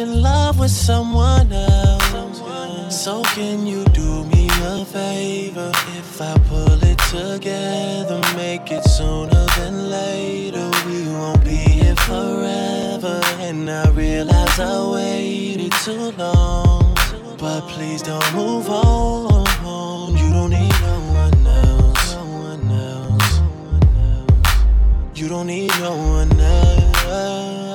in 0.00 0.22
love 0.22 0.58
with 0.58 0.70
someone 0.70 1.52
else. 1.52 2.42
So 2.88 3.22
can 3.34 3.66
you 3.66 3.84
do 3.86 4.24
me 4.24 4.48
a 4.62 4.84
favor 4.84 5.70
if 5.98 6.20
I 6.20 6.34
pull 6.48 6.82
it 6.82 6.98
together? 7.10 8.20
Make 8.34 8.72
it 8.72 8.82
sooner 8.84 9.46
than 9.58 9.90
later. 9.90 10.70
We 10.86 11.06
won't 11.08 11.44
be 11.44 11.60
here 11.78 11.96
forever. 11.96 13.20
And 13.40 13.70
I 13.70 13.90
realize 13.90 14.58
I 14.58 14.90
waited 14.90 15.72
too 15.84 16.12
long. 16.12 16.94
But 17.38 17.62
please 17.68 18.02
don't 18.02 18.34
move 18.34 18.68
on. 18.70 20.16
You 20.16 20.30
don't 20.32 20.50
need 20.50 20.76
no 20.88 20.96
one 21.22 21.46
else. 21.46 22.14
No 22.14 22.24
one 22.48 22.70
else. 22.88 23.40
You 25.14 25.28
don't 25.28 25.46
need 25.46 25.72
no 25.78 25.94
one 25.96 26.40
else. 26.40 27.69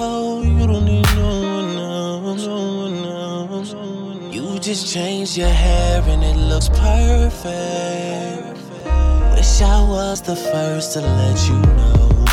Oh, 0.00 0.42
you 0.42 0.64
don't 0.64 0.84
need 0.84 1.04
no 1.16 2.20
one 2.22 2.44
else. 3.04 3.74
You 4.32 4.60
just 4.60 4.94
changed 4.94 5.36
your 5.36 5.48
hair 5.48 6.00
and 6.06 6.22
it 6.22 6.36
looks 6.36 6.68
perfect. 6.68 8.58
Wish 9.34 9.60
I 9.60 9.82
was 9.82 10.20
the 10.22 10.36
first 10.36 10.92
to 10.92 11.00
let 11.00 11.48
you 11.48 11.58
know. 11.74 12.24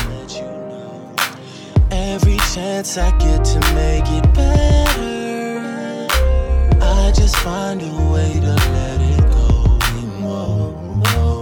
Every 1.89 2.37
chance 2.53 2.99
I 2.99 3.09
get 3.17 3.43
to 3.43 3.59
make 3.73 4.05
it 4.11 4.31
better, 4.35 6.07
I 6.83 7.11
just 7.15 7.35
find 7.37 7.81
a 7.81 8.11
way 8.13 8.33
to 8.41 8.53
let 8.75 9.01
it 9.01 9.21
go. 9.31 9.79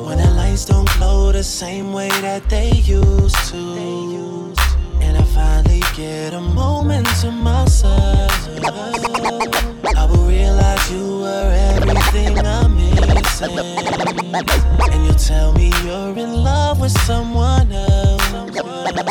When 0.08 0.18
the 0.20 0.32
lights 0.38 0.64
don't 0.64 0.90
glow 0.92 1.34
the 1.34 1.44
same 1.44 1.92
way 1.92 2.08
that 2.22 2.48
they 2.50 2.72
used 2.72 3.36
to, 3.50 4.33
finally 5.34 5.82
get 5.96 6.34
a 6.34 6.42
moment 6.42 7.08
to 7.22 7.32
myself, 7.32 8.48
I 9.96 10.06
will 10.10 10.28
realize 10.28 10.92
you 10.92 11.20
were 11.22 11.52
everything 11.76 12.38
I'm 12.40 12.76
missing, 12.76 13.58
and 14.92 15.06
you'll 15.06 15.16
tell 15.16 15.54
me 15.54 15.72
you're 15.84 16.18
in 16.18 16.34
love 16.44 16.80
with 16.80 16.96
someone 17.02 17.72
else. 17.72 18.22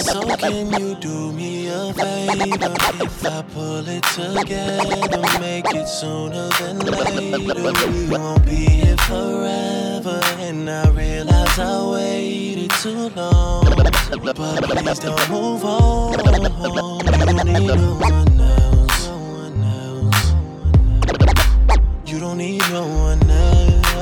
So 0.05 0.21
can 0.37 0.73
you 0.81 0.95
do 0.97 1.33
me 1.33 1.69
a 1.69 1.93
favor 1.95 2.75
if 3.03 3.27
I 3.27 3.43
pull 3.55 3.89
it 3.89 4.05
together, 4.15 5.23
make 5.41 5.75
it 5.75 5.89
sooner 5.89 6.49
than 6.61 6.79
later. 6.79 7.73
We 7.91 8.09
won't 8.09 8.45
be 8.45 8.67
here 8.81 8.97
forever, 9.09 9.72
and 10.07 10.69
I 10.69 10.89
realize 10.91 11.59
I 11.59 11.91
waited 11.91 12.71
too 12.83 13.09
long. 13.11 13.65
But 13.75 14.37
please 14.37 14.99
don't 14.99 15.31
move 15.31 15.65
on. 15.65 16.13
You 16.19 16.29
don't 16.29 17.47
need 17.47 17.67
no 17.67 17.95
one 18.01 18.41
else. 18.41 20.33
You 22.07 22.19
don't 22.21 22.39
need 22.39 22.63
no 22.71 22.87
one 22.87 23.31
else. 23.31 23.93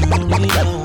You 0.00 0.06
don't 0.10 0.28
need 0.28 0.54
no 0.54 0.75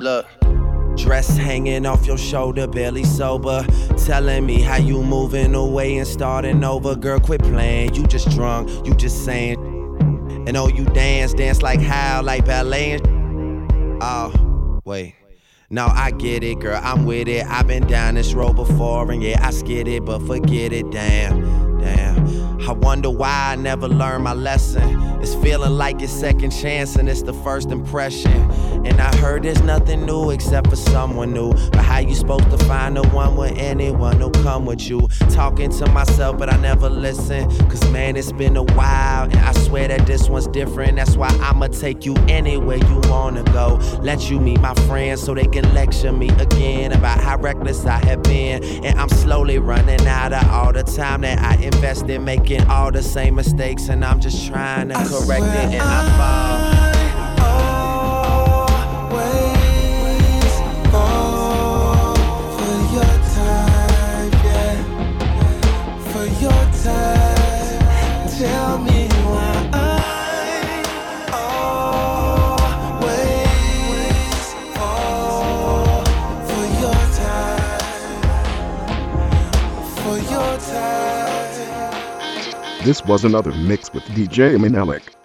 Look. 0.00 0.26
Dress 0.96 1.36
hanging 1.36 1.86
off 1.86 2.06
your 2.06 2.16
shoulder, 2.16 2.66
barely 2.66 3.04
sober. 3.04 3.66
Telling 4.06 4.46
me 4.46 4.60
how 4.60 4.76
you 4.76 5.02
moving 5.02 5.54
away 5.54 5.98
and 5.98 6.06
starting 6.06 6.62
over. 6.64 6.94
Girl, 6.94 7.18
quit 7.18 7.42
playing. 7.42 7.94
You 7.94 8.06
just 8.06 8.30
drunk, 8.30 8.70
you 8.86 8.94
just 8.94 9.24
saying. 9.24 9.58
And 10.46 10.56
oh, 10.56 10.68
you 10.68 10.84
dance, 10.84 11.34
dance 11.34 11.62
like 11.62 11.80
how, 11.80 12.22
like 12.22 12.44
ballet. 12.44 13.00
Oh, 14.00 14.80
wait. 14.84 15.16
No, 15.70 15.86
I 15.86 16.12
get 16.12 16.44
it, 16.44 16.60
girl. 16.60 16.80
I'm 16.82 17.04
with 17.04 17.28
it. 17.28 17.44
I've 17.46 17.66
been 17.66 17.86
down 17.86 18.14
this 18.14 18.32
road 18.34 18.54
before, 18.54 19.10
and 19.10 19.22
yeah, 19.22 19.44
I 19.44 19.50
skid 19.50 19.88
it, 19.88 20.04
but 20.04 20.20
forget 20.20 20.72
it. 20.72 20.90
Damn. 20.90 21.63
I 22.66 22.72
wonder 22.72 23.10
why 23.10 23.52
I 23.52 23.56
never 23.56 23.86
learned 23.88 24.24
my 24.24 24.32
lesson. 24.32 24.98
It's 25.20 25.34
feeling 25.34 25.72
like 25.72 26.00
it's 26.00 26.12
second 26.12 26.50
chance, 26.50 26.96
and 26.96 27.10
it's 27.10 27.22
the 27.22 27.34
first 27.34 27.70
impression. 27.70 28.32
And 28.86 29.00
I 29.00 29.14
heard 29.16 29.42
there's 29.42 29.62
nothing 29.62 30.06
new 30.06 30.30
except 30.30 30.68
for 30.70 30.76
someone 30.76 31.32
new. 31.32 31.52
But 31.72 31.82
how 31.82 31.98
you 31.98 32.14
supposed 32.14 32.50
to 32.50 32.58
find 32.64 32.96
the 32.96 33.06
one 33.08 33.36
with 33.36 33.52
anyone 33.58 34.18
who 34.18 34.30
come 34.30 34.64
with 34.64 34.88
you? 34.88 35.08
Talking 35.30 35.70
to 35.72 35.86
myself, 35.90 36.38
but 36.38 36.52
I 36.52 36.56
never 36.56 36.88
listen. 36.88 37.50
Cause 37.68 37.86
man, 37.90 38.16
it's 38.16 38.32
been 38.32 38.56
a 38.56 38.62
while, 38.62 39.24
and 39.24 39.36
I 39.36 39.52
swear 39.52 39.88
that 39.88 40.06
this 40.06 40.30
one's 40.30 40.46
different. 40.48 40.96
That's 40.96 41.16
why 41.16 41.28
I'ma 41.42 41.66
take 41.68 42.06
you 42.06 42.14
anywhere 42.28 42.78
you 42.78 43.00
wanna 43.04 43.42
go. 43.44 43.76
Let 44.00 44.30
you 44.30 44.40
meet 44.40 44.60
my 44.60 44.74
friends 44.86 45.22
so 45.22 45.34
they 45.34 45.46
can 45.46 45.72
lecture 45.74 46.12
me 46.12 46.30
again 46.38 46.92
about 46.92 47.20
how 47.20 47.38
reckless 47.38 47.84
I 47.84 48.04
have 48.06 48.22
been. 48.22 48.62
And 48.84 48.98
I'm 48.98 49.10
slowly 49.10 49.58
running 49.58 50.06
out 50.06 50.32
of 50.32 50.48
all 50.48 50.72
the 50.72 50.82
time 50.82 51.22
that 51.22 51.38
I 51.38 51.62
invest 51.62 52.08
in 52.08 52.24
making 52.24 52.53
all 52.62 52.90
the 52.90 53.02
same 53.02 53.34
mistakes. 53.34 53.88
And 53.88 54.04
I'm 54.04 54.20
just 54.20 54.46
trying 54.46 54.88
to 54.88 54.94
correct 54.94 55.44
it, 55.44 55.74
and 55.74 55.82
I 55.82 56.18
fall. 56.18 56.84
Tell 68.38 68.78
me 68.78 68.93
This 82.84 83.02
was 83.06 83.24
another 83.24 83.50
mix 83.52 83.90
with 83.94 84.02
DJ 84.08 84.58
Manelik. 84.58 85.23